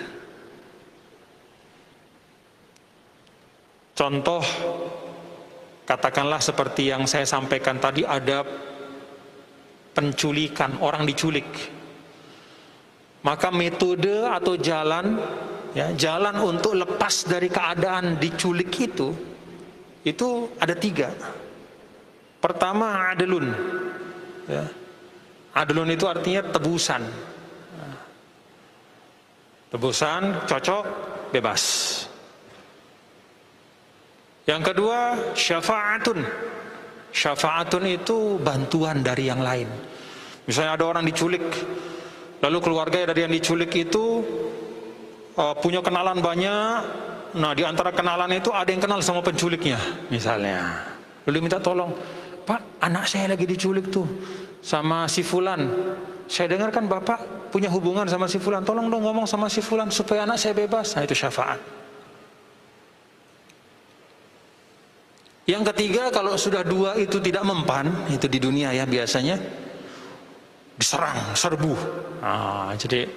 Contoh 3.96 4.44
katakanlah 5.91 6.39
seperti 6.39 6.87
yang 6.87 7.03
saya 7.03 7.27
sampaikan 7.27 7.75
tadi 7.75 8.07
ada 8.07 8.47
penculikan, 9.91 10.79
orang 10.79 11.03
diculik. 11.03 11.43
Maka 13.27 13.51
metode 13.51 14.23
atau 14.23 14.55
jalan 14.55 15.19
ya, 15.75 15.91
jalan 15.99 16.39
untuk 16.39 16.79
lepas 16.79 17.27
dari 17.27 17.51
keadaan 17.51 18.15
diculik 18.15 18.71
itu 18.79 19.11
itu 20.07 20.47
ada 20.57 20.73
tiga. 20.73 21.11
Pertama 22.39 23.11
adlun. 23.11 23.51
Ya. 24.47 24.65
Adlun 25.53 25.91
itu 25.91 26.07
artinya 26.07 26.41
tebusan. 26.55 27.03
Tebusan 29.69 30.47
cocok 30.47 30.83
bebas. 31.35 31.63
Yang 34.49 34.61
kedua 34.73 34.97
syafaatun. 35.37 36.19
Syafaatun 37.11 37.83
itu 37.91 38.39
bantuan 38.39 39.03
dari 39.03 39.27
yang 39.27 39.43
lain. 39.43 39.67
Misalnya 40.47 40.79
ada 40.79 40.85
orang 40.87 41.03
diculik, 41.05 41.43
lalu 42.41 42.57
keluarga 42.63 43.05
dari 43.11 43.27
yang 43.27 43.33
diculik 43.35 43.69
itu 43.77 44.23
uh, 45.37 45.53
punya 45.59 45.83
kenalan 45.83 46.23
banyak. 46.23 46.75
Nah 47.37 47.51
di 47.55 47.63
antara 47.63 47.93
kenalan 47.93 48.31
itu 48.35 48.49
ada 48.51 48.67
yang 48.67 48.81
kenal 48.81 48.99
sama 49.03 49.21
penculiknya, 49.21 49.77
misalnya. 50.09 50.87
Lalu 51.29 51.47
minta 51.47 51.61
tolong, 51.61 51.93
Pak, 52.47 52.81
anak 52.81 53.05
saya 53.05 53.29
lagi 53.31 53.45
diculik 53.45 53.93
tuh 53.93 54.07
sama 54.63 55.05
si 55.05 55.21
Fulan. 55.21 55.67
Saya 56.31 56.55
dengar 56.55 56.71
kan 56.71 56.87
Bapak 56.87 57.51
punya 57.51 57.67
hubungan 57.67 58.07
sama 58.07 58.25
si 58.25 58.39
Fulan. 58.39 58.63
Tolong 58.63 58.87
dong 58.87 59.03
ngomong 59.03 59.27
sama 59.27 59.51
si 59.51 59.59
Fulan 59.59 59.91
supaya 59.91 60.23
anak 60.23 60.39
saya 60.39 60.55
bebas. 60.55 60.95
Nah 60.95 61.03
itu 61.03 61.13
syafaat. 61.13 61.80
Yang 65.49 65.73
ketiga 65.73 66.13
kalau 66.13 66.37
sudah 66.37 66.61
dua 66.61 66.93
itu 67.01 67.17
tidak 67.17 67.41
mempan, 67.41 67.89
itu 68.13 68.29
di 68.29 68.37
dunia 68.37 68.69
ya 68.77 68.85
biasanya 68.85 69.41
diserang, 70.77 71.33
serbu. 71.33 71.73
Nah, 72.21 72.73
jadi 72.77 73.09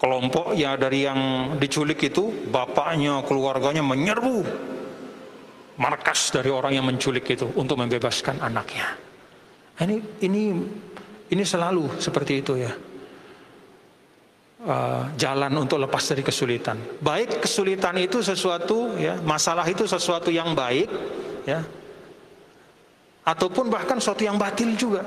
kelompok 0.00 0.56
ya 0.56 0.80
dari 0.80 1.04
yang 1.04 1.20
diculik 1.60 2.08
itu 2.08 2.32
bapaknya, 2.48 3.20
keluarganya 3.28 3.84
menyerbu 3.84 4.38
markas 5.80 6.32
dari 6.32 6.48
orang 6.52 6.76
yang 6.76 6.84
menculik 6.88 7.24
itu 7.36 7.48
untuk 7.56 7.76
membebaskan 7.80 8.40
anaknya. 8.40 8.96
Ini 9.80 9.96
ini 10.24 10.42
ini 11.32 11.42
selalu 11.44 12.00
seperti 12.00 12.44
itu 12.44 12.60
ya. 12.60 12.72
Uh, 14.60 15.08
jalan 15.16 15.56
untuk 15.56 15.80
lepas 15.80 16.04
dari 16.04 16.20
kesulitan. 16.20 16.76
Baik 17.00 17.40
kesulitan 17.40 17.96
itu 17.96 18.20
sesuatu 18.20 18.92
ya, 19.00 19.16
masalah 19.24 19.64
itu 19.64 19.88
sesuatu 19.88 20.28
yang 20.28 20.52
baik 20.52 20.84
ya. 21.48 21.64
Ataupun 23.24 23.72
bahkan 23.72 23.96
sesuatu 23.96 24.20
yang 24.20 24.36
batil 24.36 24.76
juga. 24.76 25.00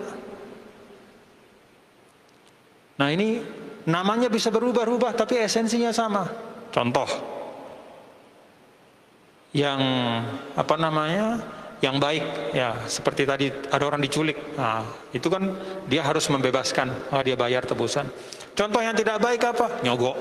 Nah, 2.98 3.14
ini 3.14 3.46
namanya 3.86 4.26
bisa 4.26 4.50
berubah-ubah 4.50 5.14
tapi 5.14 5.38
esensinya 5.38 5.94
sama. 5.94 6.26
Contoh 6.74 7.06
yang 9.54 9.80
apa 10.58 10.76
namanya? 10.82 11.38
yang 11.84 12.00
baik 12.00 12.56
ya 12.56 12.80
seperti 12.88 13.28
tadi 13.28 13.52
ada 13.68 13.84
orang 13.84 14.00
diculik 14.00 14.56
nah, 14.56 14.88
itu 15.12 15.28
kan 15.28 15.52
dia 15.92 16.00
harus 16.00 16.32
membebaskan 16.32 17.12
oh, 17.12 17.20
dia 17.20 17.36
bayar 17.36 17.68
tebusan 17.68 18.08
contoh 18.54 18.82
yang 18.82 18.96
tidak 18.96 19.18
baik 19.22 19.42
apa? 19.44 19.82
Nyogok. 19.82 20.18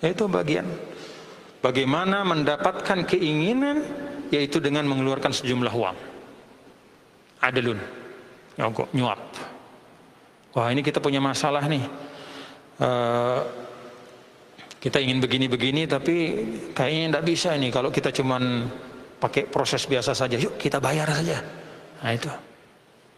Itu 0.00 0.28
bagian. 0.28 0.64
Bagaimana 1.60 2.24
mendapatkan 2.24 3.04
keinginan 3.04 3.84
yaitu 4.32 4.62
dengan 4.62 4.88
mengeluarkan 4.88 5.34
sejumlah 5.34 5.74
uang. 5.74 5.96
Adalun 7.44 7.80
nyogok 8.56 8.88
nyuap. 8.96 9.20
Wah 10.56 10.68
ini 10.72 10.80
kita 10.80 10.98
punya 10.98 11.20
masalah 11.20 11.64
nih. 11.68 11.84
Uh, 12.80 13.40
kita 14.80 14.96
ingin 14.96 15.20
begini-begini 15.20 15.84
tapi 15.84 16.16
kayaknya 16.72 17.20
tidak 17.20 17.24
bisa 17.28 17.48
ini. 17.52 17.68
Kalau 17.68 17.92
kita 17.92 18.08
cuman 18.08 18.64
pakai 19.20 19.44
proses 19.52 19.84
biasa 19.84 20.16
saja. 20.16 20.40
Yuk 20.40 20.56
kita 20.56 20.80
bayar 20.80 21.12
saja. 21.12 21.44
Nah 22.00 22.12
itu. 22.16 22.49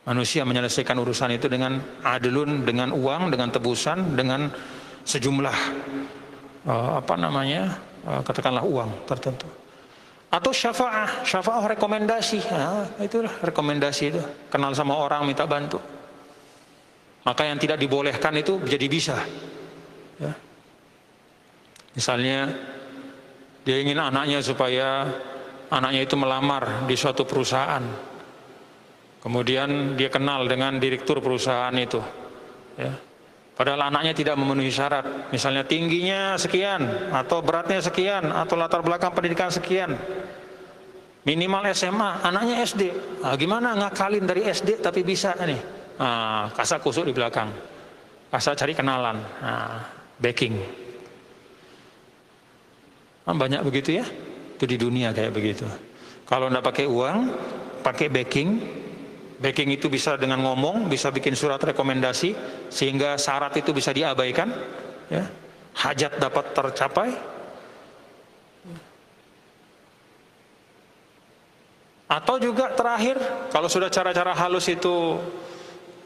Manusia 0.02 0.42
menyelesaikan 0.42 0.98
urusan 0.98 1.38
itu 1.38 1.46
dengan 1.46 1.78
adilun, 2.02 2.66
dengan 2.66 2.90
uang, 2.90 3.30
dengan 3.30 3.54
tebusan, 3.54 4.18
dengan 4.18 4.50
sejumlah 5.06 5.58
uh, 6.66 6.98
apa 6.98 7.14
namanya, 7.14 7.78
uh, 8.02 8.18
katakanlah 8.26 8.66
uang 8.66 9.06
tertentu. 9.06 9.46
Atau 10.32 10.50
syafaah, 10.50 11.22
syafaah 11.22 11.76
rekomendasi. 11.76 12.40
Nah, 12.50 12.88
itulah 12.98 13.30
rekomendasi 13.44 14.02
itu. 14.10 14.20
Kenal 14.48 14.72
sama 14.74 14.96
orang 14.96 15.28
minta 15.28 15.44
bantu. 15.44 15.78
Maka 17.22 17.46
yang 17.46 17.60
tidak 17.60 17.78
dibolehkan 17.78 18.34
itu 18.40 18.58
jadi 18.64 18.86
bisa. 18.90 19.22
Ya. 20.18 20.32
Misalnya 21.94 22.50
dia 23.62 23.76
ingin 23.78 24.00
anaknya 24.00 24.42
supaya 24.42 25.06
anaknya 25.70 26.02
itu 26.02 26.16
melamar 26.18 26.88
di 26.88 26.96
suatu 26.98 27.22
perusahaan. 27.28 28.11
Kemudian 29.22 29.94
dia 29.94 30.10
kenal 30.10 30.50
dengan 30.50 30.82
direktur 30.82 31.22
perusahaan 31.22 31.72
itu. 31.78 32.02
Ya. 32.74 32.98
Padahal 33.54 33.86
anaknya 33.86 34.10
tidak 34.16 34.34
memenuhi 34.34 34.74
syarat. 34.74 35.30
Misalnya 35.30 35.62
tingginya 35.62 36.34
sekian, 36.34 36.82
atau 37.14 37.38
beratnya 37.38 37.78
sekian, 37.78 38.34
atau 38.34 38.58
latar 38.58 38.82
belakang 38.82 39.14
pendidikan 39.14 39.46
sekian. 39.54 39.94
Minimal 41.22 41.70
SMA, 41.70 42.18
anaknya 42.26 42.66
SD. 42.66 42.82
Nah, 43.22 43.38
gimana 43.38 43.78
ngakalin 43.78 44.26
dari 44.26 44.42
SD 44.42 44.82
tapi 44.82 45.06
bisa 45.06 45.38
nih. 45.38 45.60
Nah, 46.02 46.50
kasar 46.50 46.82
kusuk 46.82 47.06
di 47.06 47.14
belakang. 47.14 47.54
Kasar 48.26 48.58
cari 48.58 48.74
kenalan. 48.74 49.22
Nah, 49.38 49.86
backing. 50.18 50.58
Nah, 53.22 53.34
banyak 53.38 53.62
begitu 53.62 54.02
ya. 54.02 54.06
Itu 54.58 54.66
di 54.66 54.74
dunia 54.74 55.14
kayak 55.14 55.30
begitu. 55.30 55.62
Kalau 56.26 56.50
anda 56.50 56.58
pakai 56.58 56.90
uang, 56.90 57.30
pakai 57.86 58.10
backing, 58.10 58.81
backing 59.42 59.74
itu 59.74 59.90
bisa 59.90 60.14
dengan 60.14 60.38
ngomong, 60.46 60.86
bisa 60.86 61.10
bikin 61.10 61.34
surat 61.34 61.58
rekomendasi, 61.58 62.30
sehingga 62.70 63.18
syarat 63.18 63.58
itu 63.58 63.74
bisa 63.74 63.90
diabaikan, 63.90 64.54
ya. 65.10 65.26
hajat 65.74 66.22
dapat 66.22 66.44
tercapai. 66.54 67.10
Atau 72.06 72.38
juga 72.38 72.70
terakhir, 72.76 73.16
kalau 73.50 73.66
sudah 73.66 73.90
cara-cara 73.90 74.36
halus 74.36 74.68
itu 74.70 75.18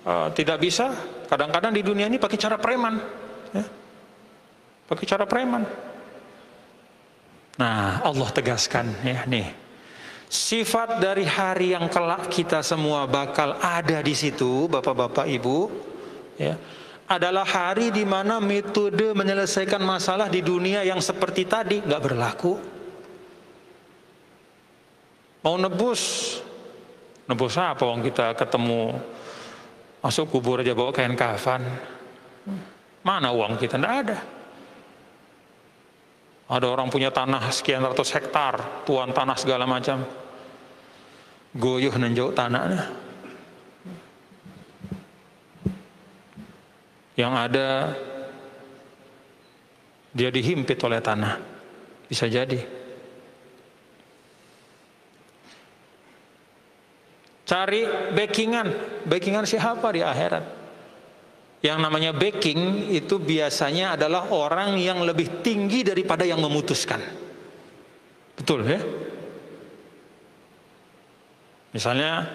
uh, 0.07 0.31
tidak 0.33 0.63
bisa, 0.63 0.95
kadang-kadang 1.29 1.75
di 1.75 1.83
dunia 1.85 2.09
ini 2.09 2.17
pakai 2.17 2.39
cara 2.41 2.57
preman, 2.57 2.97
ya. 3.53 3.65
pakai 4.89 5.05
cara 5.05 5.29
preman. 5.29 5.67
Nah, 7.57 8.01
Allah 8.01 8.29
tegaskan 8.33 8.97
ya 9.05 9.25
nih. 9.29 9.66
Sifat 10.27 10.99
dari 10.99 11.23
hari 11.23 11.71
yang 11.71 11.87
kelak 11.87 12.27
kita 12.27 12.59
semua 12.59 13.07
bakal 13.07 13.55
ada 13.63 14.03
di 14.03 14.11
situ, 14.11 14.67
Bapak-bapak 14.67 15.27
Ibu, 15.31 15.59
ya. 16.35 16.59
Adalah 17.07 17.47
hari 17.47 17.95
di 17.95 18.03
mana 18.03 18.43
metode 18.43 19.15
menyelesaikan 19.15 19.79
masalah 19.79 20.27
di 20.27 20.43
dunia 20.43 20.83
yang 20.83 20.99
seperti 20.99 21.47
tadi 21.47 21.79
nggak 21.79 22.03
berlaku. 22.03 22.59
Mau 25.47 25.55
nebus, 25.55 26.03
nebus 27.31 27.55
apa 27.55 27.87
Wong 27.87 28.03
kita 28.03 28.35
ketemu 28.35 28.99
masuk 30.03 30.35
kubur 30.35 30.67
aja 30.67 30.75
bawa 30.75 30.91
kain 30.91 31.15
kafan. 31.15 31.63
Mana 33.07 33.31
uang 33.31 33.55
kita? 33.55 33.79
Tidak 33.79 33.95
ada. 34.03 34.19
Ada 36.47 36.67
orang 36.71 36.87
punya 36.95 37.11
tanah 37.11 37.51
sekian 37.51 37.83
ratus 37.83 38.15
hektar, 38.15 38.87
tuan 38.87 39.11
tanah 39.11 39.35
segala 39.35 39.67
macam. 39.67 40.07
Goyuh 41.51 41.95
nenjau 41.99 42.31
tanahnya. 42.31 42.87
Yang 47.19 47.33
ada 47.35 47.69
dia 50.15 50.31
dihimpit 50.31 50.79
oleh 50.87 51.03
tanah. 51.03 51.35
Bisa 52.07 52.31
jadi. 52.31 52.63
Cari 57.47 57.87
backingan, 58.15 58.69
backingan 59.07 59.47
siapa 59.47 59.87
di 59.91 60.03
akhirat? 60.03 60.56
Yang 61.65 61.79
namanya 61.81 62.11
backing 62.13 62.93
itu 62.93 63.17
biasanya 63.17 63.97
adalah 63.97 64.29
orang 64.31 64.77
yang 64.77 65.01
lebih 65.03 65.41
tinggi 65.41 65.81
daripada 65.83 66.23
yang 66.23 66.39
memutuskan. 66.39 67.01
Betul 68.37 68.69
ya? 68.69 68.81
Misalnya 71.73 72.29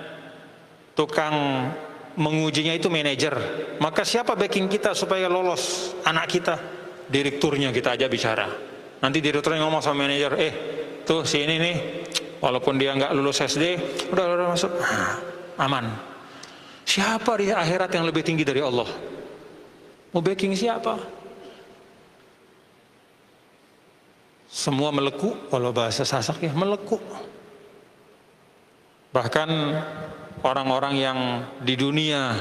tukang 0.98 1.70
mengujinya 2.18 2.74
itu 2.76 2.90
manajer. 2.90 3.34
Maka 3.80 4.04
siapa 4.04 4.36
backing 4.36 4.68
kita 4.68 4.98
supaya 4.98 5.30
lolos 5.30 5.96
anak 6.04 6.26
kita? 6.28 6.56
Direkturnya 7.08 7.70
kita 7.74 7.96
aja 7.96 8.06
bicara. 8.10 8.48
Nanti 9.02 9.18
direkturnya 9.18 9.66
ngomong 9.66 9.82
sama 9.82 10.06
manajer, 10.06 10.32
eh 10.38 10.54
tuh 11.02 11.26
si 11.26 11.42
ini 11.42 11.58
nih, 11.58 11.78
walaupun 12.38 12.78
dia 12.78 12.94
nggak 12.94 13.12
lulus 13.18 13.42
SD, 13.42 13.64
udah 14.14 14.26
udah 14.38 14.48
masuk, 14.54 14.72
aman. 15.58 16.11
Siapa 16.92 17.40
di 17.40 17.48
akhirat 17.48 17.88
yang 17.96 18.04
lebih 18.04 18.20
tinggi 18.20 18.44
dari 18.44 18.60
Allah? 18.60 18.84
Mau 20.12 20.20
backing 20.20 20.52
siapa? 20.52 21.00
Semua 24.52 24.92
meleku, 24.92 25.48
kalau 25.48 25.72
bahasa 25.72 26.04
sasak 26.04 26.44
ya 26.44 26.52
meleku. 26.52 27.00
Bahkan 29.16 29.50
orang-orang 30.44 31.00
yang 31.00 31.20
di 31.64 31.80
dunia 31.80 32.36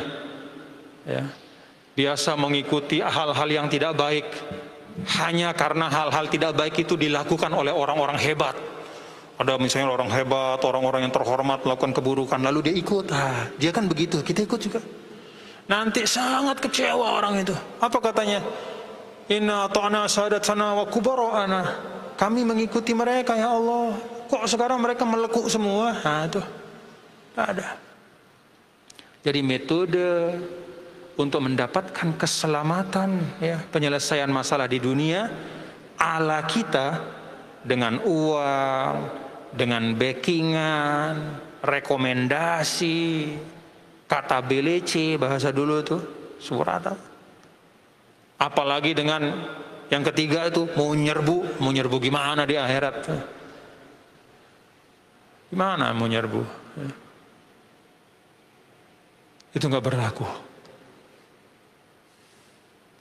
ya, 1.06 1.30
biasa 1.94 2.34
mengikuti 2.34 2.98
hal-hal 2.98 3.46
yang 3.46 3.70
tidak 3.70 3.94
baik 3.94 4.26
hanya 5.22 5.54
karena 5.54 5.86
hal-hal 5.86 6.26
tidak 6.26 6.58
baik 6.58 6.74
itu 6.82 6.98
dilakukan 6.98 7.54
oleh 7.54 7.70
orang-orang 7.70 8.18
hebat. 8.18 8.58
Ada 9.40 9.56
misalnya 9.56 9.88
orang 9.88 10.12
hebat, 10.12 10.60
orang-orang 10.60 11.08
yang 11.08 11.14
terhormat 11.16 11.64
melakukan 11.64 11.96
keburukan, 11.96 12.36
lalu 12.44 12.68
dia 12.68 12.74
ikut. 12.76 13.08
Ah, 13.08 13.48
dia 13.56 13.72
kan 13.72 13.88
begitu, 13.88 14.20
kita 14.20 14.44
ikut 14.44 14.60
juga. 14.60 14.84
Nanti 15.64 16.04
sangat 16.04 16.60
kecewa 16.60 17.24
orang 17.24 17.40
itu. 17.40 17.56
Apa 17.80 17.96
katanya? 18.04 18.44
Inna 19.32 19.64
ta'na 19.72 20.04
sadatana 20.04 20.76
wa 20.76 20.84
kubara'ana. 20.84 21.60
Kami 22.20 22.44
mengikuti 22.44 22.92
mereka 22.92 23.32
ya 23.32 23.56
Allah. 23.56 23.96
Kok 24.28 24.44
sekarang 24.44 24.76
mereka 24.84 25.08
melekuk 25.08 25.48
semua? 25.48 25.96
Nah 26.04 26.28
itu. 26.28 26.42
Tidak 27.32 27.46
ada. 27.56 27.80
Jadi 29.24 29.40
metode 29.40 30.36
untuk 31.16 31.40
mendapatkan 31.48 32.12
keselamatan 32.20 33.40
ya 33.40 33.56
penyelesaian 33.72 34.28
masalah 34.28 34.68
di 34.68 34.80
dunia 34.80 35.32
ala 35.96 36.44
kita 36.44 37.00
dengan 37.60 38.00
uang, 38.04 38.94
dengan 39.54 39.94
backingan, 39.98 41.14
rekomendasi, 41.62 43.00
kata 44.10 44.42
BLC 44.42 45.14
bahasa 45.20 45.54
dulu 45.54 45.76
tuh 45.86 46.02
surat 46.40 47.10
apalagi 48.40 48.96
dengan 48.96 49.22
yang 49.92 50.00
ketiga 50.08 50.48
itu 50.48 50.64
mau 50.74 50.90
nyerbu 50.96 51.60
mau 51.60 51.70
nyerbu 51.70 51.96
gimana 52.00 52.48
di 52.48 52.56
akhirat. 52.56 52.96
Gimana 55.50 55.92
mau 55.92 56.06
nyerbu? 56.08 56.42
Itu 59.50 59.64
nggak 59.66 59.84
berlaku. 59.84 60.26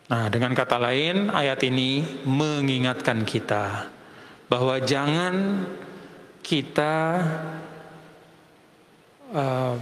Nah 0.10 0.26
dengan 0.34 0.58
kata 0.58 0.82
lain 0.82 1.30
ayat 1.30 1.62
ini 1.62 2.02
mengingatkan 2.26 3.22
kita 3.22 3.86
bahwa 4.50 4.82
jangan 4.82 5.62
kita 6.44 6.96
uh, 9.34 9.76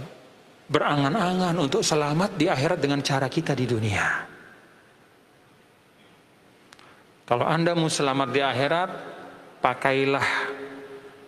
berangan-angan 0.68 1.56
untuk 1.56 1.80
selamat 1.80 2.36
di 2.36 2.46
akhirat 2.46 2.78
dengan 2.78 3.00
cara 3.00 3.26
kita 3.26 3.56
di 3.56 3.64
dunia. 3.64 4.06
Kalau 7.28 7.44
Anda 7.44 7.76
mau 7.76 7.92
selamat 7.92 8.28
di 8.32 8.40
akhirat, 8.40 8.90
pakailah 9.60 10.28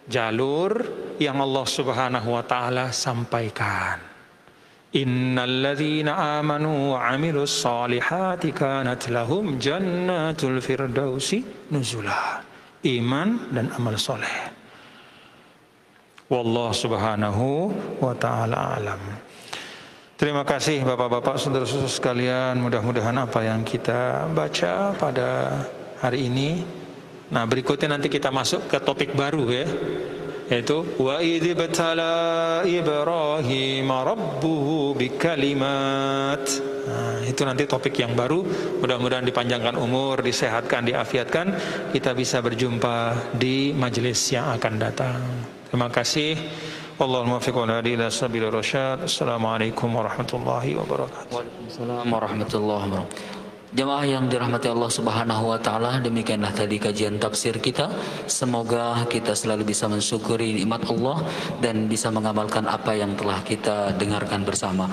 jalur 0.08 0.72
yang 1.20 1.40
Allah 1.40 1.66
Subhanahu 1.68 2.28
wa 2.32 2.44
taala 2.44 2.88
sampaikan. 2.88 4.00
Innalladzina 4.90 6.40
amanu 6.40 6.96
wa 6.96 7.04
amilus 7.14 7.62
salihati 7.62 8.50
kanat 8.50 9.06
lahum 9.12 9.60
jannatul 9.60 10.58
firdausi 10.58 11.70
nuzula. 11.70 12.42
Iman 12.82 13.54
dan 13.54 13.68
amal 13.76 13.94
soleh. 14.00 14.59
Wallah 16.30 16.70
subhanahu 16.70 17.74
wa 17.98 18.14
ta'ala 18.14 18.78
alam. 18.78 19.02
Terima 20.14 20.46
kasih 20.46 20.86
Bapak-bapak 20.86 21.42
saudara-saudara 21.42 21.90
sekalian. 21.90 22.54
Mudah-mudahan 22.62 23.18
apa 23.18 23.42
yang 23.42 23.66
kita 23.66 24.30
baca 24.30 24.94
pada 24.94 25.58
hari 25.98 26.30
ini. 26.30 26.62
Nah, 27.34 27.50
berikutnya 27.50 27.98
nanti 27.98 28.06
kita 28.06 28.30
masuk 28.30 28.70
ke 28.70 28.78
topik 28.78 29.10
baru 29.18 29.42
ya. 29.50 29.66
Yaitu 30.54 30.86
wa 31.02 31.18
idh 31.18 31.50
batala 31.58 32.62
Ibrahim 32.62 33.90
rabbuhu 33.90 34.94
bikalimat. 34.94 36.46
Nah, 36.86 37.26
itu 37.26 37.42
nanti 37.42 37.66
topik 37.66 37.98
yang 37.98 38.14
baru. 38.14 38.46
Mudah-mudahan 38.78 39.26
dipanjangkan 39.26 39.74
umur, 39.74 40.22
disehatkan, 40.22 40.86
diafiatkan. 40.86 41.58
Kita 41.90 42.14
bisa 42.14 42.38
berjumpa 42.38 43.18
di 43.34 43.74
majelis 43.74 44.30
yang 44.30 44.54
akan 44.54 44.74
datang. 44.78 45.18
Terima 45.70 45.86
kasih. 45.86 46.34
Allahumma 46.98 47.38
muwaffiq 47.38 47.54
wal 47.54 47.70
hadi 47.70 47.94
ila 47.94 48.10
sabil 48.10 48.42
rasyad. 48.42 49.06
Assalamualaikum 49.06 49.86
warahmatullahi 49.86 50.74
wabarakatuh. 50.74 51.30
Waalaikumsalam 51.30 52.06
warahmatullahi 52.10 52.86
wabarakatuh. 52.90 53.38
Jemaah 53.70 54.02
yang 54.02 54.26
dirahmati 54.26 54.66
Allah 54.66 54.90
Subhanahu 54.90 55.54
wa 55.54 55.58
taala, 55.62 56.02
demikianlah 56.02 56.50
tadi 56.50 56.74
kajian 56.82 57.22
tafsir 57.22 57.54
kita. 57.62 57.86
Semoga 58.26 59.06
kita 59.06 59.30
selalu 59.30 59.70
bisa 59.70 59.86
mensyukuri 59.86 60.58
nikmat 60.58 60.90
Allah 60.90 61.22
dan 61.62 61.86
bisa 61.86 62.10
mengamalkan 62.10 62.66
apa 62.66 62.90
yang 62.98 63.14
telah 63.14 63.38
kita 63.46 63.94
dengarkan 63.94 64.42
bersama. 64.42 64.90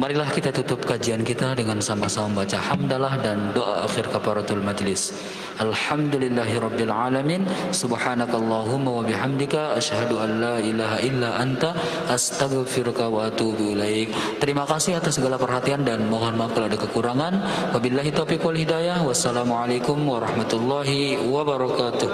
Marilah 0.00 0.32
kita 0.32 0.48
tutup 0.48 0.80
kajian 0.88 1.20
kita 1.20 1.52
dengan 1.52 1.76
sama-sama 1.76 2.40
baca 2.40 2.56
hamdalah 2.56 3.20
dan 3.20 3.52
doa 3.52 3.84
akhir 3.84 4.08
kafaratul 4.08 4.64
majlis. 4.64 5.12
Alhamdulillahirabbil 5.60 6.88
alamin. 6.88 7.44
Subhanakallahumma 7.68 8.96
wa 8.96 9.04
bihamdika 9.04 9.76
asyhadu 9.76 10.16
an 10.16 10.40
la 10.40 10.56
ilaha 10.56 11.04
illa 11.04 11.36
anta 11.36 11.76
astaghfiruka 12.08 13.12
wa 13.12 13.28
atubu 13.28 13.76
ilaik. 13.76 14.08
Terima 14.40 14.64
kasih 14.64 14.96
atas 14.96 15.20
segala 15.20 15.36
perhatian 15.36 15.84
dan 15.84 16.08
mohon 16.08 16.32
maaf 16.32 16.56
kalau 16.56 16.72
ada 16.72 16.80
kekurangan. 16.80 17.34
Wabillahi 17.76 18.08
taufiq 18.16 18.40
wal 18.40 18.56
hidayah. 18.56 19.04
Wassalamualaikum 19.04 20.00
warahmatullahi 20.00 21.20
wabarakatuh. 21.28 22.08